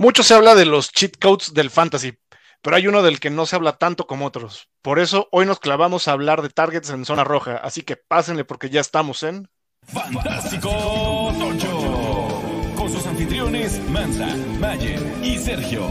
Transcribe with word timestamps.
Mucho 0.00 0.22
se 0.22 0.32
habla 0.32 0.54
de 0.54 0.64
los 0.64 0.92
cheat 0.92 1.18
codes 1.20 1.54
del 1.54 1.70
fantasy, 1.70 2.16
pero 2.62 2.76
hay 2.76 2.86
uno 2.86 3.02
del 3.02 3.18
que 3.18 3.30
no 3.30 3.46
se 3.46 3.56
habla 3.56 3.78
tanto 3.78 4.06
como 4.06 4.26
otros. 4.26 4.68
Por 4.80 5.00
eso 5.00 5.26
hoy 5.32 5.44
nos 5.44 5.58
clavamos 5.58 6.06
a 6.06 6.12
hablar 6.12 6.40
de 6.40 6.50
targets 6.50 6.90
en 6.90 7.04
zona 7.04 7.24
roja, 7.24 7.56
así 7.56 7.82
que 7.82 7.96
pásenle 7.96 8.44
porque 8.44 8.70
ya 8.70 8.80
estamos 8.80 9.24
en 9.24 9.50
Fantástico 9.82 11.34
Tocho. 11.36 12.42
Con 12.76 12.92
sus 12.92 13.04
anfitriones 13.06 13.80
Mansa, 13.90 14.36
Mayer 14.60 15.02
y 15.24 15.36
Sergio. 15.36 15.88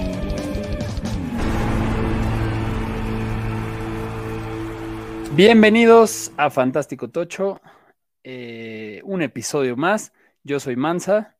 Bienvenidos 5.33 6.31
a 6.37 6.49
Fantástico 6.49 7.09
Tocho, 7.09 7.59
eh, 8.23 9.01
un 9.03 9.21
episodio 9.21 9.75
más. 9.75 10.13
Yo 10.43 10.61
soy 10.61 10.77
Mansa. 10.77 11.36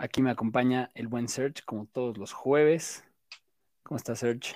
Aquí 0.00 0.22
me 0.22 0.30
acompaña 0.30 0.90
el 0.94 1.08
buen 1.08 1.26
Serge, 1.28 1.64
como 1.66 1.86
todos 1.86 2.18
los 2.18 2.32
jueves. 2.32 3.04
¿Cómo 3.82 3.96
está 3.98 4.14
Serge? 4.14 4.54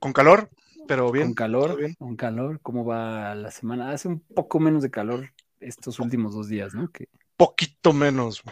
con 0.00 0.12
calor, 0.12 0.50
pero 0.86 1.10
bien. 1.12 1.26
Con 1.28 1.34
calor, 1.34 1.76
bien. 1.76 1.94
con 1.94 2.16
calor. 2.16 2.60
¿Cómo 2.62 2.84
va 2.84 3.34
la 3.34 3.50
semana? 3.50 3.90
Hace 3.90 4.08
un 4.08 4.20
poco 4.20 4.58
menos 4.58 4.82
de 4.82 4.90
calor 4.90 5.32
estos 5.60 6.00
últimos 6.00 6.34
dos 6.34 6.48
días, 6.48 6.74
¿no? 6.74 6.90
Que- 6.90 7.08
Poquito 7.36 7.92
menos. 7.92 8.42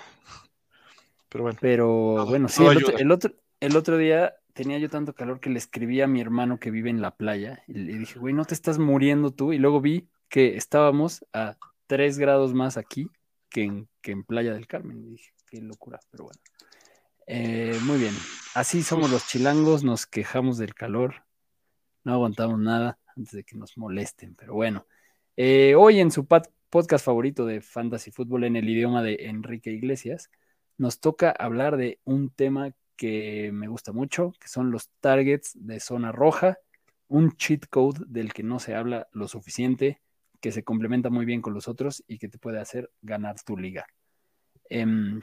Pero 1.30 1.44
bueno, 1.44 1.58
pero 1.60 2.26
bueno, 2.26 2.48
sí, 2.48 2.64
el 2.64 2.76
otro, 2.76 2.98
el, 2.98 3.10
otro, 3.10 3.32
el 3.60 3.76
otro 3.76 3.96
día 3.96 4.34
tenía 4.52 4.78
yo 4.78 4.88
tanto 4.90 5.14
calor 5.14 5.40
que 5.40 5.50
le 5.50 5.58
escribí 5.58 6.00
a 6.00 6.06
mi 6.06 6.20
hermano 6.20 6.60
que 6.60 6.70
vive 6.70 6.90
en 6.90 7.00
la 7.00 7.16
playa 7.16 7.62
y 7.66 7.74
le 7.74 7.98
dije, 7.98 8.18
güey, 8.18 8.34
¿no 8.34 8.44
te 8.44 8.54
estás 8.54 8.78
muriendo 8.78 9.30
tú? 9.32 9.52
Y 9.52 9.58
luego 9.58 9.80
vi 9.80 10.08
que 10.28 10.56
estábamos 10.56 11.24
a 11.32 11.56
3 11.86 12.18
grados 12.18 12.52
más 12.54 12.76
aquí 12.76 13.08
que 13.48 13.62
en, 13.64 13.88
que 14.00 14.12
en 14.12 14.24
Playa 14.24 14.52
del 14.52 14.66
Carmen. 14.66 14.98
Y 15.04 15.10
dije, 15.10 15.32
qué 15.54 15.60
locura, 15.60 16.00
pero 16.10 16.24
bueno. 16.24 16.40
Eh, 17.26 17.78
muy 17.84 17.98
bien, 17.98 18.14
así 18.54 18.82
somos 18.82 19.10
los 19.10 19.28
chilangos, 19.28 19.84
nos 19.84 20.04
quejamos 20.04 20.58
del 20.58 20.74
calor, 20.74 21.24
no 22.02 22.12
aguantamos 22.12 22.58
nada 22.58 22.98
antes 23.16 23.32
de 23.32 23.44
que 23.44 23.56
nos 23.56 23.78
molesten, 23.78 24.34
pero 24.34 24.54
bueno. 24.54 24.86
Eh, 25.36 25.76
hoy 25.76 26.00
en 26.00 26.10
su 26.10 26.26
podcast 26.26 27.04
favorito 27.04 27.46
de 27.46 27.60
Fantasy 27.60 28.10
Fútbol 28.10 28.44
en 28.44 28.56
el 28.56 28.68
idioma 28.68 29.02
de 29.02 29.26
Enrique 29.26 29.70
Iglesias, 29.70 30.28
nos 30.76 30.98
toca 30.98 31.30
hablar 31.30 31.76
de 31.76 32.00
un 32.02 32.30
tema 32.30 32.72
que 32.96 33.50
me 33.52 33.68
gusta 33.68 33.92
mucho, 33.92 34.32
que 34.40 34.48
son 34.48 34.72
los 34.72 34.90
targets 35.00 35.52
de 35.54 35.78
zona 35.78 36.10
roja, 36.10 36.58
un 37.06 37.36
cheat 37.36 37.66
code 37.70 38.00
del 38.08 38.32
que 38.32 38.42
no 38.42 38.58
se 38.58 38.74
habla 38.74 39.06
lo 39.12 39.28
suficiente, 39.28 40.00
que 40.40 40.50
se 40.50 40.64
complementa 40.64 41.10
muy 41.10 41.24
bien 41.24 41.40
con 41.40 41.54
los 41.54 41.68
otros 41.68 42.02
y 42.08 42.18
que 42.18 42.28
te 42.28 42.38
puede 42.38 42.58
hacer 42.58 42.90
ganar 43.02 43.36
tu 43.40 43.56
liga. 43.56 43.86
Em, 44.68 45.20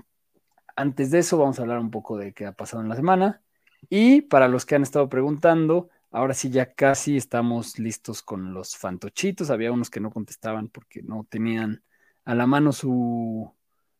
antes 0.75 1.11
de 1.11 1.19
eso, 1.19 1.37
vamos 1.37 1.59
a 1.59 1.63
hablar 1.63 1.79
un 1.79 1.91
poco 1.91 2.17
de 2.17 2.33
qué 2.33 2.45
ha 2.45 2.53
pasado 2.53 2.81
en 2.81 2.89
la 2.89 2.95
semana. 2.95 3.41
Y 3.89 4.21
para 4.21 4.47
los 4.47 4.65
que 4.65 4.75
han 4.75 4.83
estado 4.83 5.09
preguntando, 5.09 5.89
ahora 6.11 6.33
sí 6.33 6.49
ya 6.49 6.73
casi 6.73 7.17
estamos 7.17 7.79
listos 7.79 8.21
con 8.21 8.53
los 8.53 8.77
fantochitos. 8.77 9.49
Había 9.49 9.71
unos 9.71 9.89
que 9.89 9.99
no 9.99 10.11
contestaban 10.11 10.67
porque 10.67 11.01
no 11.01 11.25
tenían 11.29 11.83
a 12.25 12.35
la 12.35 12.47
mano 12.47 12.71
su, 12.71 13.51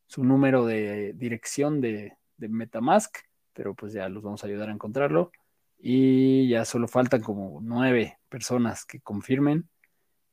su 0.06 0.24
número 0.24 0.66
de 0.66 1.14
dirección 1.16 1.82
de, 1.82 2.18
de 2.38 2.50
Metamask, 2.50 3.18
pero 3.54 3.74
pues 3.74 3.94
ya 3.94 4.08
los 4.10 4.24
vamos 4.24 4.44
a 4.44 4.48
ayudar 4.48 4.70
a 4.70 4.74
encontrarlo. 4.74 5.32
Y 5.80 6.48
ya 6.50 6.64
solo 6.66 6.88
faltan 6.88 7.22
como 7.22 7.60
nueve 7.62 8.20
personas 8.30 8.86
que 8.86 9.02
confirmen 9.02 9.68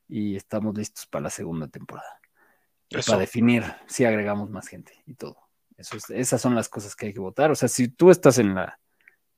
y 0.07 0.35
estamos 0.35 0.77
listos 0.77 1.07
para 1.07 1.23
la 1.23 1.29
segunda 1.29 1.67
temporada. 1.67 2.19
Eso. 2.89 3.11
Para 3.11 3.21
definir 3.21 3.63
si 3.87 4.05
agregamos 4.05 4.49
más 4.49 4.67
gente 4.67 4.93
y 5.05 5.13
todo. 5.15 5.48
Esas 5.79 6.41
son 6.41 6.55
las 6.55 6.69
cosas 6.69 6.95
que 6.95 7.07
hay 7.07 7.13
que 7.13 7.19
votar. 7.19 7.51
O 7.51 7.55
sea, 7.55 7.69
si 7.69 7.87
tú 7.87 8.11
estás 8.11 8.37
en 8.37 8.53
la, 8.55 8.79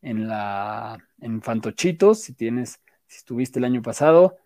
en 0.01 0.27
la, 0.27 0.97
en 1.19 1.41
Fantochitos, 1.41 2.21
si 2.21 2.33
tienes, 2.33 2.79
si 3.07 3.17
estuviste 3.17 3.59
el 3.59 3.65
año 3.65 3.81
pasado 3.81 4.37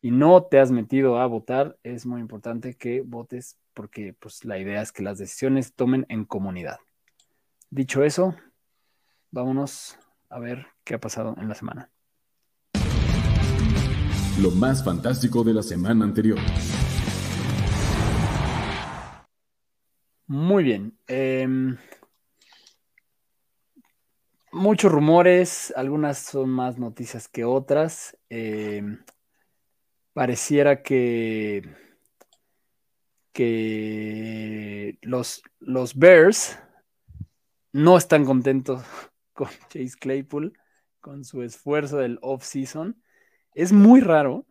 y 0.00 0.10
no 0.10 0.44
te 0.44 0.58
has 0.58 0.70
metido 0.70 1.18
a 1.18 1.26
votar, 1.26 1.76
es 1.82 2.06
muy 2.06 2.20
importante 2.20 2.74
que 2.74 3.02
votes 3.02 3.58
porque 3.74 4.14
pues 4.18 4.44
la 4.44 4.58
idea 4.58 4.82
es 4.82 4.92
que 4.92 5.02
las 5.02 5.18
decisiones 5.18 5.74
tomen 5.74 6.06
en 6.08 6.24
comunidad. 6.24 6.78
Dicho 7.70 8.02
eso, 8.02 8.34
vámonos 9.30 9.98
a 10.28 10.38
ver 10.38 10.66
qué 10.84 10.94
ha 10.94 11.00
pasado 11.00 11.36
en 11.38 11.48
la 11.48 11.54
semana. 11.54 11.90
Lo 14.40 14.50
más 14.50 14.84
fantástico 14.84 15.44
de 15.44 15.54
la 15.54 15.62
semana 15.62 16.04
anterior. 16.04 16.38
Muy 20.26 20.64
bien. 20.64 20.98
em, 21.06 21.76
muchos 24.52 24.92
rumores, 24.92 25.72
algunas 25.76 26.18
son 26.18 26.50
más 26.50 26.78
noticias 26.78 27.28
que 27.28 27.44
otras. 27.44 28.16
em, 28.28 29.04
pareciera 30.14 30.82
que, 30.82 31.62
que 33.32 34.98
los, 35.02 35.42
los 35.60 35.96
Bears 35.96 36.58
no 37.72 37.96
están 37.96 38.24
contentos 38.24 38.82
con 39.32 39.48
Chase 39.68 39.96
Claypool, 39.98 40.52
con 41.00 41.24
su 41.24 41.42
esfuerzo 41.42 41.98
del 41.98 42.18
off-season. 42.22 43.02
Es 43.54 43.72
muy 43.72 44.00
raro 44.00 44.46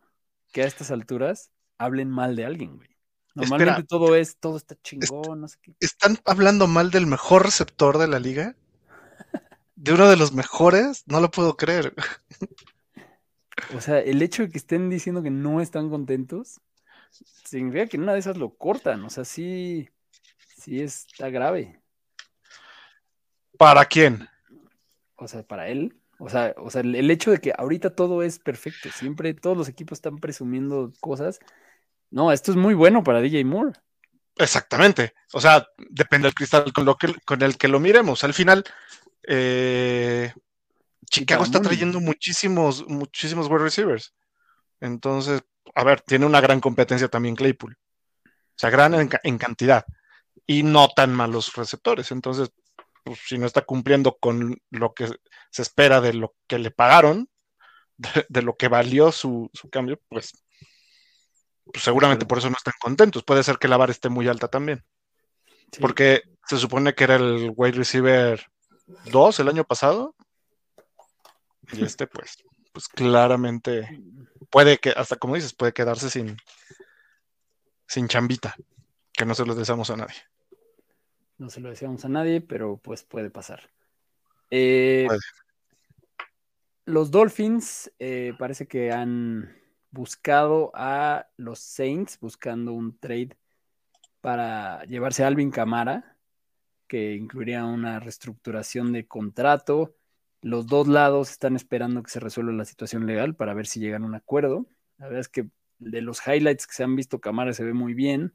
que 0.52 0.62
a 0.62 0.66
estas 0.66 0.90
alturas 0.90 1.50
hablen 1.78 2.10
mal 2.10 2.36
de 2.36 2.44
alguien, 2.44 2.76
güey. 2.76 2.91
Normalmente 3.34 3.70
Espera. 3.70 3.86
todo 3.86 4.16
es, 4.16 4.36
todo 4.36 4.56
está 4.56 4.76
chingón, 4.82 5.40
no 5.40 5.48
sé 5.48 5.56
qué. 5.62 5.74
¿están 5.80 6.18
hablando 6.24 6.66
mal 6.66 6.90
del 6.90 7.06
mejor 7.06 7.44
receptor 7.44 7.98
de 7.98 8.08
la 8.08 8.18
liga? 8.18 8.56
¿De 9.74 9.92
uno 9.92 10.08
de 10.08 10.16
los 10.16 10.32
mejores? 10.32 11.02
No 11.06 11.20
lo 11.20 11.30
puedo 11.30 11.56
creer. 11.56 11.94
O 13.74 13.80
sea, 13.80 13.98
el 14.00 14.22
hecho 14.22 14.42
de 14.42 14.50
que 14.50 14.58
estén 14.58 14.90
diciendo 14.90 15.22
que 15.22 15.30
no 15.30 15.60
están 15.60 15.90
contentos 15.90 16.60
significa 17.44 17.86
que 17.86 17.96
en 17.96 18.04
una 18.04 18.14
de 18.14 18.18
esas 18.18 18.36
lo 18.36 18.54
cortan. 18.54 19.04
O 19.04 19.10
sea, 19.10 19.24
sí, 19.24 19.88
sí 20.56 20.80
está 20.80 21.30
grave. 21.30 21.80
¿Para 23.58 23.84
quién? 23.84 24.28
O 25.16 25.28
sea, 25.28 25.42
para 25.42 25.68
él. 25.68 25.96
O 26.18 26.28
sea, 26.28 26.54
o 26.56 26.70
sea, 26.70 26.82
el 26.82 27.10
hecho 27.10 27.30
de 27.30 27.38
que 27.38 27.52
ahorita 27.56 27.94
todo 27.94 28.22
es 28.22 28.38
perfecto. 28.38 28.88
Siempre 28.90 29.34
todos 29.34 29.56
los 29.56 29.68
equipos 29.68 29.98
están 29.98 30.18
presumiendo 30.18 30.92
cosas. 31.00 31.40
No, 32.12 32.30
esto 32.30 32.50
es 32.50 32.56
muy 32.56 32.74
bueno 32.74 33.02
para 33.02 33.22
DJ 33.22 33.44
Moore. 33.44 33.72
Exactamente. 34.36 35.14
O 35.32 35.40
sea, 35.40 35.66
depende 35.78 36.26
del 36.26 36.34
cristal 36.34 36.70
con, 36.72 36.84
lo 36.84 36.96
que, 36.96 37.14
con 37.24 37.42
el 37.42 37.56
que 37.56 37.68
lo 37.68 37.80
miremos. 37.80 38.22
Al 38.22 38.34
final, 38.34 38.64
eh, 39.26 40.32
Chicago 41.10 41.42
está 41.42 41.60
trayendo 41.60 42.00
muchísimos, 42.00 42.86
muchísimos 42.86 43.48
wide 43.48 43.64
receivers. 43.64 44.14
Entonces, 44.80 45.42
a 45.74 45.84
ver, 45.84 46.02
tiene 46.02 46.26
una 46.26 46.42
gran 46.42 46.60
competencia 46.60 47.08
también 47.08 47.34
Claypool. 47.34 47.78
O 48.26 48.56
sea, 48.56 48.68
gran 48.68 48.94
en 48.94 49.38
cantidad. 49.38 49.86
Y 50.46 50.64
no 50.64 50.88
tan 50.88 51.14
malos 51.14 51.54
receptores. 51.54 52.10
Entonces, 52.10 52.50
pues, 53.04 53.20
si 53.26 53.38
no 53.38 53.46
está 53.46 53.62
cumpliendo 53.62 54.18
con 54.20 54.60
lo 54.70 54.92
que 54.92 55.08
se 55.50 55.62
espera 55.62 56.02
de 56.02 56.12
lo 56.12 56.34
que 56.46 56.58
le 56.58 56.70
pagaron, 56.70 57.30
de, 57.96 58.26
de 58.28 58.42
lo 58.42 58.54
que 58.56 58.68
valió 58.68 59.12
su, 59.12 59.50
su 59.54 59.70
cambio, 59.70 59.98
pues, 60.10 60.32
pues 61.64 61.84
seguramente 61.84 62.26
por 62.26 62.38
eso 62.38 62.50
no 62.50 62.56
están 62.56 62.74
contentos. 62.80 63.22
Puede 63.22 63.42
ser 63.42 63.58
que 63.58 63.68
la 63.68 63.76
vara 63.76 63.92
esté 63.92 64.08
muy 64.08 64.28
alta 64.28 64.48
también. 64.48 64.84
Sí. 65.70 65.80
Porque 65.80 66.22
se 66.46 66.58
supone 66.58 66.94
que 66.94 67.04
era 67.04 67.16
el 67.16 67.52
wide 67.56 67.76
receiver 67.76 68.44
2 69.10 69.40
el 69.40 69.48
año 69.48 69.64
pasado. 69.64 70.14
Y 71.72 71.84
este, 71.84 72.06
pues, 72.06 72.42
pues 72.72 72.88
claramente 72.88 74.02
puede 74.50 74.78
que, 74.78 74.90
hasta 74.90 75.16
como 75.16 75.34
dices, 75.34 75.54
puede 75.54 75.72
quedarse 75.72 76.10
sin, 76.10 76.36
sin 77.86 78.08
chambita. 78.08 78.54
Que 79.12 79.24
no 79.24 79.34
se 79.34 79.44
los 79.44 79.56
deseamos 79.56 79.90
a 79.90 79.96
nadie. 79.96 80.16
No 81.38 81.50
se 81.50 81.60
lo 81.60 81.70
decíamos 81.70 82.04
a 82.04 82.08
nadie, 82.08 82.40
pero 82.40 82.78
pues 82.78 83.02
puede 83.02 83.30
pasar. 83.30 83.70
Eh, 84.50 85.04
Puede. 85.06 85.20
Los 86.84 87.10
Dolphins 87.10 87.92
eh, 87.98 88.34
parece 88.38 88.66
que 88.66 88.90
han 88.90 89.56
buscado 89.92 90.72
a 90.74 91.28
los 91.36 91.60
Saints, 91.60 92.18
buscando 92.18 92.72
un 92.72 92.98
trade 92.98 93.36
para 94.20 94.84
llevarse 94.84 95.22
a 95.22 95.28
Alvin 95.28 95.50
Camara, 95.50 96.16
que 96.88 97.14
incluiría 97.14 97.64
una 97.64 98.00
reestructuración 98.00 98.92
de 98.92 99.06
contrato. 99.06 99.94
Los 100.40 100.66
dos 100.66 100.88
lados 100.88 101.30
están 101.30 101.54
esperando 101.54 102.02
que 102.02 102.10
se 102.10 102.20
resuelva 102.20 102.52
la 102.52 102.64
situación 102.64 103.06
legal 103.06 103.36
para 103.36 103.54
ver 103.54 103.66
si 103.66 103.80
llegan 103.80 104.02
a 104.02 104.06
un 104.06 104.14
acuerdo. 104.14 104.66
La 104.98 105.06
verdad 105.06 105.20
es 105.20 105.28
que 105.28 105.48
de 105.78 106.00
los 106.00 106.26
highlights 106.26 106.66
que 106.66 106.74
se 106.74 106.84
han 106.84 106.96
visto, 106.96 107.20
Camara 107.20 107.52
se 107.52 107.64
ve 107.64 107.72
muy 107.72 107.94
bien. 107.94 108.34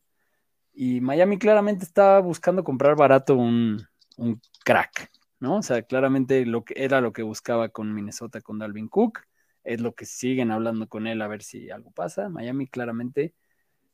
Y 0.74 1.02
Miami 1.02 1.40
claramente 1.40 1.86
está 1.86 2.20
buscando 2.20 2.64
comprar 2.64 2.96
barato 2.96 3.36
un, 3.36 3.88
un 4.18 4.42
crack, 4.64 5.12
¿no? 5.40 5.58
O 5.58 5.62
sea, 5.64 5.82
claramente 5.82 6.46
lo 6.46 6.64
que 6.64 6.76
era 6.78 7.02
lo 7.02 7.14
que 7.14 7.24
buscaba 7.24 7.70
con 7.70 7.94
Minnesota 7.94 8.42
con 8.42 8.60
Dalvin 8.60 8.88
Cook, 8.88 9.22
es 9.68 9.82
lo 9.82 9.94
que 9.94 10.06
siguen 10.06 10.52
hablando 10.52 10.88
con 10.88 11.08
él 11.08 11.22
a 11.22 11.28
ver 11.28 11.44
si 11.44 11.70
algo 11.70 11.92
pasa. 11.92 12.30
Miami 12.30 12.68
claramente, 12.68 13.34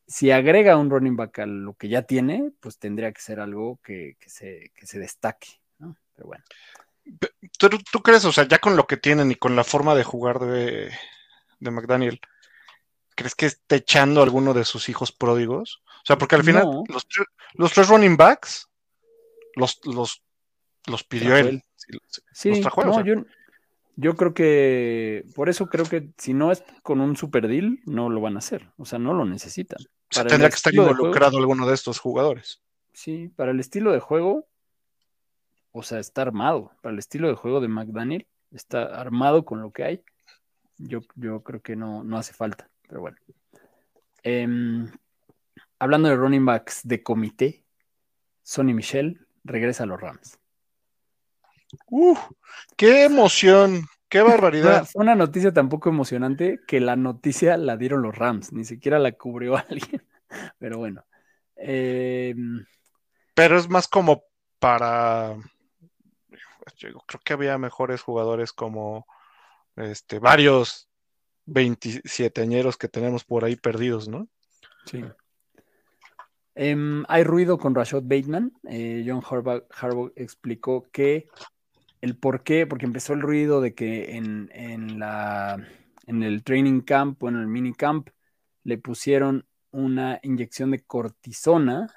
si 0.08 0.32
agrega 0.32 0.78
un 0.78 0.90
running 0.90 1.16
back 1.16 1.40
a 1.40 1.46
lo 1.46 1.74
que 1.74 1.90
ya 1.90 2.04
tiene, 2.04 2.52
pues 2.60 2.78
tendría 2.78 3.12
que 3.12 3.22
ser 3.22 3.40
algo 3.40 3.80
que, 3.84 4.16
que 4.20 4.30
se, 4.30 4.72
que 4.76 4.86
se 4.86 5.00
destaque, 5.00 5.48
¿no? 5.80 5.96
Pero 6.16 6.28
bueno. 6.28 6.44
¿tú, 7.58 7.70
tú 7.92 8.02
crees, 8.02 8.24
o 8.26 8.32
sea, 8.32 8.48
ya 8.48 8.60
con 8.60 8.78
lo 8.78 8.86
que 8.86 8.98
tienen 8.98 9.32
y 9.32 9.36
con 9.36 9.56
la 9.56 9.64
forma 9.64 9.96
de 9.96 10.04
jugar 10.04 10.40
de, 10.40 10.92
de 11.60 11.72
McDaniel, 11.72 12.20
¿crees 13.16 13.36
que 13.36 13.48
esté 13.48 13.78
echando 13.78 14.22
a 14.22 14.24
alguno 14.24 14.54
de 14.54 14.66
sus 14.66 14.90
hijos 14.90 15.12
pródigos? 15.12 15.82
O 15.88 16.06
sea, 16.06 16.18
porque 16.18 16.36
al 16.36 16.44
final 16.44 16.66
No. 16.66 16.84
los, 16.88 17.08
los 17.56 17.74
tres 17.74 17.88
running 17.88 18.16
backs 18.18 18.70
los, 19.56 19.80
los, 19.86 20.24
los 20.88 21.04
pidió 21.04 21.36
él. 21.36 21.48
él. 21.48 21.64
Sí, 22.32 22.50
los 22.50 22.62
trajo 22.62 22.82
él, 22.82 22.88
o 22.88 22.92
no, 22.92 22.96
sea. 22.96 23.06
yo, 23.06 23.24
yo 23.96 24.16
creo 24.16 24.34
que 24.34 25.26
por 25.36 25.50
eso 25.50 25.68
creo 25.68 25.86
que 25.86 26.10
si 26.18 26.34
no 26.34 26.52
es 26.52 26.64
con 26.82 27.02
un 27.02 27.16
super 27.16 27.48
deal, 27.48 27.80
no 27.86 28.10
lo 28.10 28.22
van 28.22 28.36
a 28.36 28.40
hacer. 28.40 28.72
O 28.78 28.86
sea, 28.86 29.00
no 29.00 29.14
lo 29.14 29.26
necesitan. 29.26 29.80
O 29.82 30.14
sea, 30.14 30.26
tendría 30.26 30.50
que 30.50 30.56
estar 30.56 30.72
estilo 30.72 30.84
de 30.84 30.90
juego- 30.90 31.06
involucrado 31.08 31.38
alguno 31.38 31.68
de 31.68 31.74
estos 31.74 32.00
jugadores. 32.00 32.62
Sí, 32.94 33.30
para 33.36 33.52
el 33.52 33.60
estilo 33.60 33.92
de 33.92 34.00
juego, 34.00 34.48
o 35.72 35.84
sea, 35.84 36.00
está 36.00 36.22
armado. 36.22 36.72
Para 36.82 36.94
el 36.94 37.00
estilo 37.00 37.28
de 37.28 37.36
juego 37.36 37.60
de 37.62 37.68
McDaniel, 37.68 38.28
está 38.52 38.84
armado 38.84 39.46
con 39.46 39.62
lo 39.62 39.72
que 39.72 39.84
hay. 39.84 40.04
Yo, 40.78 41.02
yo 41.16 41.42
creo 41.42 41.62
que 41.62 41.76
no, 41.76 42.04
no 42.04 42.18
hace 42.18 42.34
falta, 42.34 42.70
pero 42.88 43.02
bueno. 43.02 43.18
Em, 44.24 44.92
hablando 45.80 46.10
de 46.10 46.16
running 46.16 46.46
backs 46.46 46.82
de 46.84 47.02
comité, 47.04 47.64
Sonny 48.44 48.74
Michel 48.74 49.26
regresa 49.44 49.84
a 49.84 49.86
los 49.88 50.00
Rams. 50.00 50.38
¡Uf! 51.88 52.20
¡Qué 52.76 53.06
emoción! 53.06 53.86
¡Qué 54.10 54.22
barbaridad! 54.22 54.86
fue 54.86 55.02
una 55.02 55.16
noticia 55.16 55.52
tan 55.52 55.70
poco 55.70 55.90
emocionante 55.90 56.60
que 56.68 56.80
la 56.80 56.96
noticia 56.96 57.58
la 57.58 57.78
dieron 57.78 58.04
los 58.04 58.16
Rams, 58.16 58.54
ni 58.54 58.64
siquiera 58.64 59.00
la 59.00 59.12
cubrió 59.14 59.56
alguien. 59.70 60.06
Pero 60.60 60.78
bueno. 60.78 61.04
Em, 61.56 62.66
Pero 63.34 63.58
es 63.58 63.70
más 63.70 63.88
como 63.88 64.26
para. 64.60 65.36
Yo 66.78 66.90
creo 67.08 67.22
que 67.24 67.34
había 67.34 67.58
mejores 67.58 68.02
jugadores 68.02 68.54
como 68.54 69.06
este, 69.76 70.20
varios 70.20 70.90
27 71.46 72.42
añeros 72.42 72.78
que 72.78 72.88
tenemos 72.88 73.24
por 73.24 73.44
ahí 73.46 73.56
perdidos, 73.56 74.08
¿no? 74.08 74.28
Sí. 74.86 75.04
Em, 76.56 77.04
hay 77.08 77.24
ruido 77.24 77.58
con 77.58 77.74
Rashad 77.74 78.04
Bateman. 78.04 78.54
Eh, 78.70 79.04
John 79.08 79.24
Harbaugh, 79.28 79.64
Harbaugh 79.72 80.12
explicó 80.16 80.88
que 80.92 81.28
el 82.04 82.18
por 82.18 82.44
qué, 82.44 82.68
porque 82.68 82.86
empezó 82.86 83.14
el 83.14 83.22
ruido 83.22 83.62
de 83.62 83.74
que 83.74 84.18
en, 84.18 84.50
en 84.54 85.00
la, 85.00 85.66
en 86.06 86.22
el 86.24 86.44
training 86.44 86.82
camp 86.82 87.24
o 87.24 87.30
en 87.30 87.38
el 87.38 87.48
mini 87.48 87.74
camp 87.74 88.10
le 88.66 88.78
pusieron 88.78 89.46
una 89.72 90.20
inyección 90.22 90.72
de 90.72 90.84
cortisona 90.84 91.88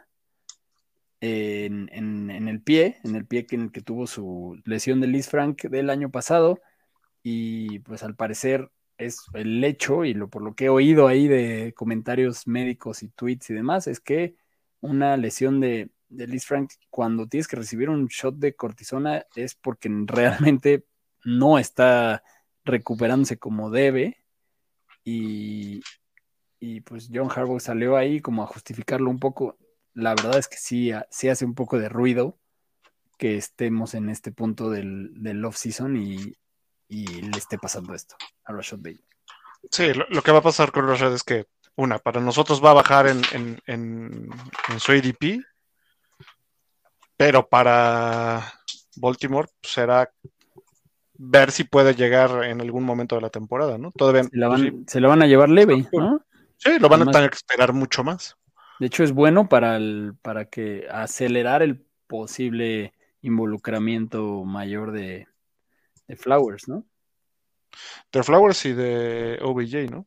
en, 1.21 1.89
en- 1.93 2.31
en 2.31 2.49
el 2.49 2.63
pie, 2.63 2.99
en 3.05 3.15
el 3.17 3.27
pie 3.27 3.47
que, 3.47 3.57
en 3.57 3.63
el 3.63 3.73
que 3.73 3.81
tuvo 3.81 4.07
su 4.07 4.61
lesión 4.65 5.01
de 5.01 5.07
Liz 5.09 5.29
Frank 5.29 5.63
del 5.63 5.91
año 5.91 6.11
pasado. 6.11 6.61
Y 7.23 7.81
pues 7.81 8.03
al 8.05 8.17
parecer 8.17 8.71
es 8.99 9.21
el 9.35 9.63
hecho, 9.65 10.05
y 10.05 10.15
lo, 10.15 10.31
por 10.31 10.43
lo 10.43 10.55
que 10.55 10.67
he 10.67 10.69
oído 10.71 11.09
ahí 11.09 11.29
de 11.29 11.75
comentarios 11.77 12.47
médicos 12.47 13.03
y 13.03 13.09
tweets 13.11 13.51
y 13.51 13.55
demás, 13.55 13.89
es 13.89 14.01
que 14.01 14.37
una 14.81 15.17
lesión 15.17 15.61
de, 15.61 15.91
de 16.09 16.27
Liz 16.27 16.47
Frank, 16.47 16.71
cuando 16.91 17.27
tienes 17.27 17.49
que 17.49 17.57
recibir 17.57 17.89
un 17.91 18.07
shot 18.07 18.37
de 18.37 18.55
cortisona, 18.55 19.25
es 19.35 19.55
porque 19.55 19.89
realmente 20.07 20.85
no 21.25 21.59
está 21.59 22.23
recuperándose 22.65 23.39
como 23.39 23.71
debe. 23.71 24.19
Y, 25.05 25.81
y 26.59 26.81
pues 26.81 27.09
John 27.13 27.31
Harbaugh 27.35 27.61
salió 27.61 27.97
ahí 27.97 28.21
como 28.21 28.43
a 28.43 28.47
justificarlo 28.47 29.11
un 29.11 29.19
poco. 29.21 29.57
La 29.95 30.15
verdad 30.15 30.39
es 30.39 30.49
que 30.49 30.57
sí, 30.57 30.91
ha- 30.93 31.07
sí 31.11 31.29
hace 31.29 31.45
un 31.45 31.55
poco 31.55 31.79
de 31.79 31.89
ruido 31.89 32.39
que 33.19 33.37
estemos 33.37 33.95
en 33.95 34.11
este 34.11 34.31
punto 34.33 34.69
del, 34.71 35.11
del 35.23 35.45
off-season 35.45 35.97
y, 35.97 36.35
y 36.89 37.07
le 37.07 37.39
esté 37.39 37.57
pasando 37.59 37.95
esto 37.95 38.17
a 38.45 38.53
Rashad 38.53 38.79
Bateman. 38.79 39.01
Sí, 39.71 39.93
lo, 39.95 40.07
lo 40.11 40.23
que 40.23 40.33
va 40.33 40.39
a 40.39 40.43
pasar 40.43 40.71
con 40.71 40.87
Rashad 40.87 41.15
es 41.15 41.23
que, 41.23 41.47
una, 41.77 41.99
para 41.99 42.21
nosotros 42.21 42.63
va 42.65 42.71
a 42.71 42.75
bajar 42.75 43.07
en, 43.07 43.21
en, 43.33 43.59
en, 43.67 44.29
en 44.69 44.81
su 44.81 44.93
ADP, 44.93 45.41
pero 47.17 47.49
para 47.49 48.53
Baltimore 48.97 49.49
pues, 49.61 49.73
será 49.73 50.11
ver 51.19 51.51
si 51.51 51.65
puede 51.65 51.95
llegar 51.95 52.45
en 52.45 52.61
algún 52.61 52.85
momento 52.85 53.15
de 53.17 53.23
la 53.23 53.31
temporada, 53.31 53.79
¿no? 53.79 53.91
Todavía 53.93 54.25
Se 54.25 54.37
la 54.37 54.49
pues, 54.49 54.63
van, 54.63 54.85
se 54.87 55.01
la 55.01 55.09
van 55.09 55.23
a 55.23 55.27
llevar 55.27 55.49
leve, 55.49 55.89
¿no? 55.93 56.21
sí, 56.59 56.79
lo 56.79 56.89
van 56.89 57.09
a 57.09 57.11
tener 57.11 57.31
que 57.31 57.37
esperar 57.37 57.73
mucho 57.73 58.05
más. 58.05 58.37
De 58.79 58.87
hecho, 58.87 59.03
es 59.05 59.13
bueno 59.13 59.49
para, 59.49 59.77
el, 59.77 60.15
para 60.21 60.47
que 60.47 60.87
acelerar 60.91 61.63
el 61.63 61.87
posible 62.07 62.93
involucramiento 63.23 64.45
mayor 64.45 64.93
de, 64.93 65.27
de 66.07 66.17
Flowers, 66.17 66.69
¿no? 66.69 66.85
De 68.13 68.23
Flowers 68.23 68.65
y 68.67 68.75
de 68.75 69.39
OBJ, 69.43 69.91
¿no? 69.91 70.07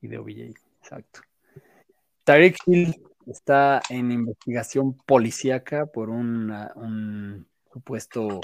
Y 0.00 0.08
de 0.08 0.18
OBJ, 0.18 0.54
exacto. 0.80 1.20
Tyreek 2.24 2.56
Hill 2.66 2.94
está 3.26 3.80
en 3.88 4.10
investigación 4.12 4.96
policíaca 4.96 5.86
por 5.86 6.10
una- 6.10 6.72
un 6.74 7.46
supuesto 7.72 8.40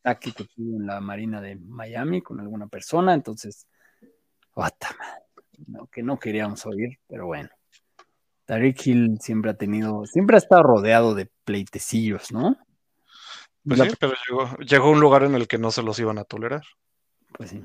ataque 0.00 0.32
que 0.32 0.44
tuvo 0.44 0.78
en 0.80 0.86
la 0.86 1.00
Marina 1.00 1.40
de 1.40 1.56
Miami 1.56 2.22
con 2.22 2.40
alguna 2.40 2.66
persona, 2.66 3.14
entonces, 3.14 3.66
what 4.54 4.72
the 4.78 4.86
no, 5.68 5.86
que 5.86 6.02
no 6.02 6.18
queríamos 6.18 6.66
oír, 6.66 6.98
pero 7.08 7.26
bueno. 7.26 7.48
Tyreek 8.44 8.86
Hill 8.86 9.18
siempre 9.20 9.50
ha 9.50 9.54
tenido, 9.54 10.06
siempre 10.06 10.36
ha 10.36 10.38
estado 10.38 10.62
rodeado 10.62 11.14
de 11.14 11.30
pleitecillos, 11.44 12.30
¿no? 12.30 12.56
Pues 13.66 13.78
La- 13.78 13.86
sí, 13.86 13.96
pero 13.98 14.12
llegó, 14.28 14.56
llegó 14.58 14.86
a 14.86 14.90
un 14.90 15.00
lugar 15.00 15.24
en 15.24 15.34
el 15.34 15.48
que 15.48 15.58
no 15.58 15.70
se 15.72 15.82
los 15.82 15.98
iban 15.98 16.18
a 16.18 16.24
tolerar. 16.24 16.62
Pues 17.36 17.50
sí. 17.50 17.64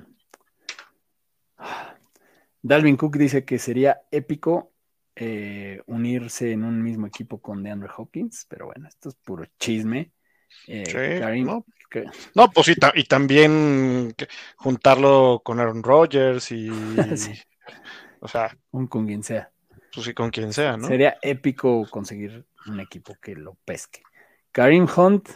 Dalvin 2.64 2.98
Cook 2.98 3.18
dice 3.18 3.46
que 3.46 3.60
sería 3.60 4.02
épico 4.12 4.72
eh, 5.16 5.82
unirse 5.88 6.52
en 6.52 6.64
un 6.64 6.82
mismo 6.82 7.08
equipo 7.08 7.40
con 7.42 7.64
DeAndre 7.64 7.90
Hopkins, 7.96 8.46
pero 8.50 8.68
bueno, 8.68 8.88
esto 8.88 9.10
es 9.10 9.16
puro 9.16 9.46
chisme. 9.60 10.12
Eh, 10.68 10.84
Sí, 10.86 11.20
Karim- 11.20 11.46
¿no? 11.46 11.66
que- 11.90 12.06
No, 12.36 12.50
pues 12.52 12.66
sí, 12.68 12.76
ta- 12.76 12.94
y 12.96 13.04
también 13.06 14.14
juntarlo 14.58 15.42
con 15.44 15.60
Aaron 15.60 15.84
Rodgers 15.84 16.52
y, 16.52 16.70
Sí. 17.18 17.34
o 18.20 18.28
sea, 18.28 18.58
un 18.72 18.88
con 18.88 19.06
quien 19.06 19.24
sea. 19.24 19.52
pues 19.94 20.06
sí, 20.06 20.14
con 20.14 20.30
quien 20.30 20.54
sea, 20.54 20.78
¿no? 20.78 20.88
Sería 20.88 21.18
épico 21.22 21.86
conseguir 21.90 22.46
un 22.68 22.80
equipo 22.80 23.16
que 23.22 23.36
lo 23.36 23.56
pesque. 23.66 24.02
Karim 24.54 24.88
Hunt, 24.96 25.28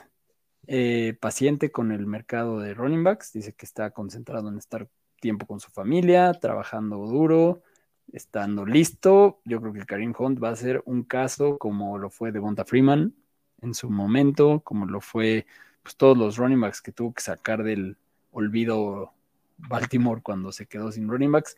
eh, 0.68 1.16
paciente 1.20 1.72
con 1.72 1.92
el 1.92 2.06
mercado 2.06 2.60
de 2.60 2.74
running 2.74 3.04
backs, 3.04 3.34
dice 3.34 3.54
que 3.54 3.66
está 3.66 3.92
concentrado 3.92 4.48
en 4.50 4.58
estar 4.58 4.88
tiempo 5.20 5.46
con 5.46 5.60
su 5.60 5.70
familia, 5.72 6.32
trabajando 6.34 6.98
duro, 6.98 7.64
estando 8.12 8.66
listo. 8.66 9.42
Yo 9.46 9.62
creo 9.62 9.74
que 9.74 9.86
Karim 9.86 10.14
Hunt 10.18 10.42
va 10.44 10.50
a 10.50 10.56
ser 10.56 10.82
un 10.86 11.04
caso 11.04 11.58
como 11.58 11.98
lo 11.98 12.10
fue 12.10 12.32
Devonta 12.32 12.66
Freeman 12.66 13.14
en 13.62 13.74
su 13.74 13.90
momento, 13.90 14.62
como 14.62 14.86
lo 14.86 15.02
fue 15.02 15.46
pues, 15.84 15.96
todos 15.96 16.18
los 16.18 16.38
running 16.38 16.62
backs 16.62 16.82
que 16.82 16.92
tuvo 16.92 17.14
que 17.14 17.22
sacar 17.22 17.64
del 17.64 17.98
olvido 18.32 19.14
Baltimore 19.58 20.22
cuando 20.22 20.52
se 20.52 20.66
quedó 20.66 20.92
sin 20.92 21.08
running 21.08 21.32
backs. 21.32 21.58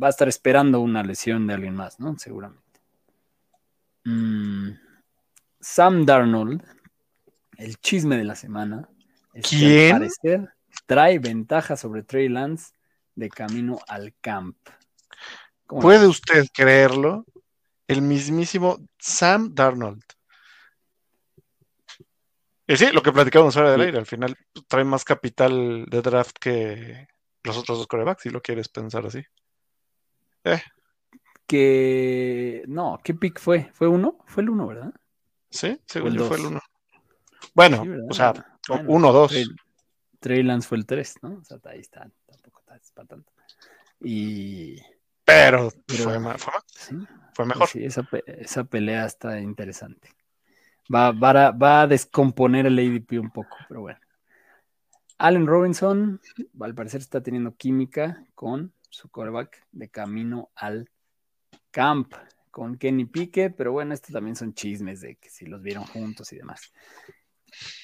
Va 0.00 0.08
a 0.08 0.10
estar 0.10 0.28
esperando 0.28 0.80
una 0.80 1.02
lesión 1.02 1.46
de 1.46 1.54
alguien 1.54 1.74
más, 1.74 2.00
¿no? 2.00 2.18
Seguramente. 2.18 2.62
Mm, 4.04 4.70
Sam 5.60 6.04
Darnold, 6.04 6.62
el 7.56 7.78
chisme 7.78 8.16
de 8.16 8.24
la 8.24 8.34
semana. 8.34 8.88
es 9.32 9.48
que 9.48 9.56
¿Quién? 9.56 9.94
al 9.94 10.00
parecer 10.00 10.54
trae 10.86 11.18
ventaja 11.18 11.76
sobre 11.76 12.02
Trey 12.02 12.28
Lance 12.28 12.72
de 13.14 13.28
camino 13.30 13.78
al 13.88 14.12
camp. 14.20 14.56
¿Cómo 15.66 15.80
la 15.80 15.82
¿Puede 15.82 16.06
usted 16.06 16.46
creerlo? 16.52 17.24
El 17.86 18.02
mismísimo 18.02 18.78
Sam 18.98 19.54
Darnold. 19.54 20.02
Y 22.66 22.76
sí, 22.76 22.86
lo 22.92 23.02
que 23.02 23.12
platicábamos 23.12 23.54
fuera 23.54 23.72
del 23.72 23.82
aire, 23.82 23.98
al 23.98 24.06
final 24.06 24.36
trae 24.68 24.84
más 24.84 25.04
capital 25.04 25.84
de 25.86 26.02
draft 26.02 26.36
que 26.40 27.08
los 27.42 27.58
otros 27.58 27.78
dos 27.78 27.86
corebacks, 27.86 28.22
si 28.22 28.30
lo 28.30 28.40
quieres 28.40 28.68
pensar 28.68 29.04
así. 29.06 29.22
Que 31.46 32.62
no, 32.66 32.98
¿qué 33.04 33.12
pick 33.12 33.38
fue? 33.38 33.70
¿Fue 33.74 33.86
uno? 33.86 34.18
Fue 34.26 34.42
el 34.42 34.50
uno, 34.50 34.66
¿verdad? 34.66 34.94
Sí, 35.50 35.78
según 35.86 36.12
el 36.12 36.18
yo 36.18 36.26
fue 36.26 36.38
el 36.38 36.46
uno. 36.46 36.60
Bueno, 37.54 37.84
o 38.08 38.14
sea, 38.14 38.32
Bueno, 38.66 38.84
uno 38.88 39.08
o 39.08 39.12
dos. 39.12 39.30
Trey, 39.30 39.44
Trey 40.20 40.42
Lance 40.42 40.66
fue 40.66 40.78
el 40.78 40.86
3, 40.86 41.16
¿no? 41.22 41.34
O 41.34 41.44
sea, 41.44 41.58
ahí 41.64 41.80
está, 41.80 42.10
tampoco 42.26 42.60
está 42.60 42.76
es 42.76 42.90
para 42.92 43.08
tanto. 43.08 43.30
Y 44.00 44.80
Pero, 45.24 45.70
Pero- 45.86 46.04
fue, 46.04 46.38
fue 46.38 46.52
sí, 46.74 46.96
fue 47.34 47.46
mejor. 47.46 47.68
Sí, 47.68 47.84
esa, 47.84 48.02
pe- 48.02 48.24
esa 48.26 48.64
pelea 48.64 49.06
está 49.06 49.40
interesante. 49.40 50.10
Va, 50.94 51.12
va 51.12 51.46
a, 51.46 51.50
va 51.50 51.82
a 51.82 51.86
descomponer 51.86 52.66
el 52.66 52.78
ADP 52.78 53.18
un 53.18 53.30
poco, 53.30 53.56
pero 53.68 53.80
bueno. 53.82 53.98
Allen 55.16 55.46
Robinson, 55.46 56.20
al 56.60 56.74
parecer 56.74 57.00
está 57.00 57.22
teniendo 57.22 57.54
química 57.56 58.24
con 58.34 58.72
su 58.90 59.08
quarterback 59.08 59.64
de 59.72 59.88
camino 59.88 60.50
al 60.54 60.90
camp 61.70 62.12
con 62.50 62.76
Kenny 62.76 63.04
Pickett, 63.06 63.56
pero 63.56 63.72
bueno, 63.72 63.94
estos 63.94 64.12
también 64.12 64.36
son 64.36 64.54
chismes 64.54 65.00
de 65.00 65.16
que 65.16 65.30
si 65.30 65.46
los 65.46 65.62
vieron 65.62 65.84
juntos 65.84 66.32
y 66.32 66.36
demás. 66.36 66.72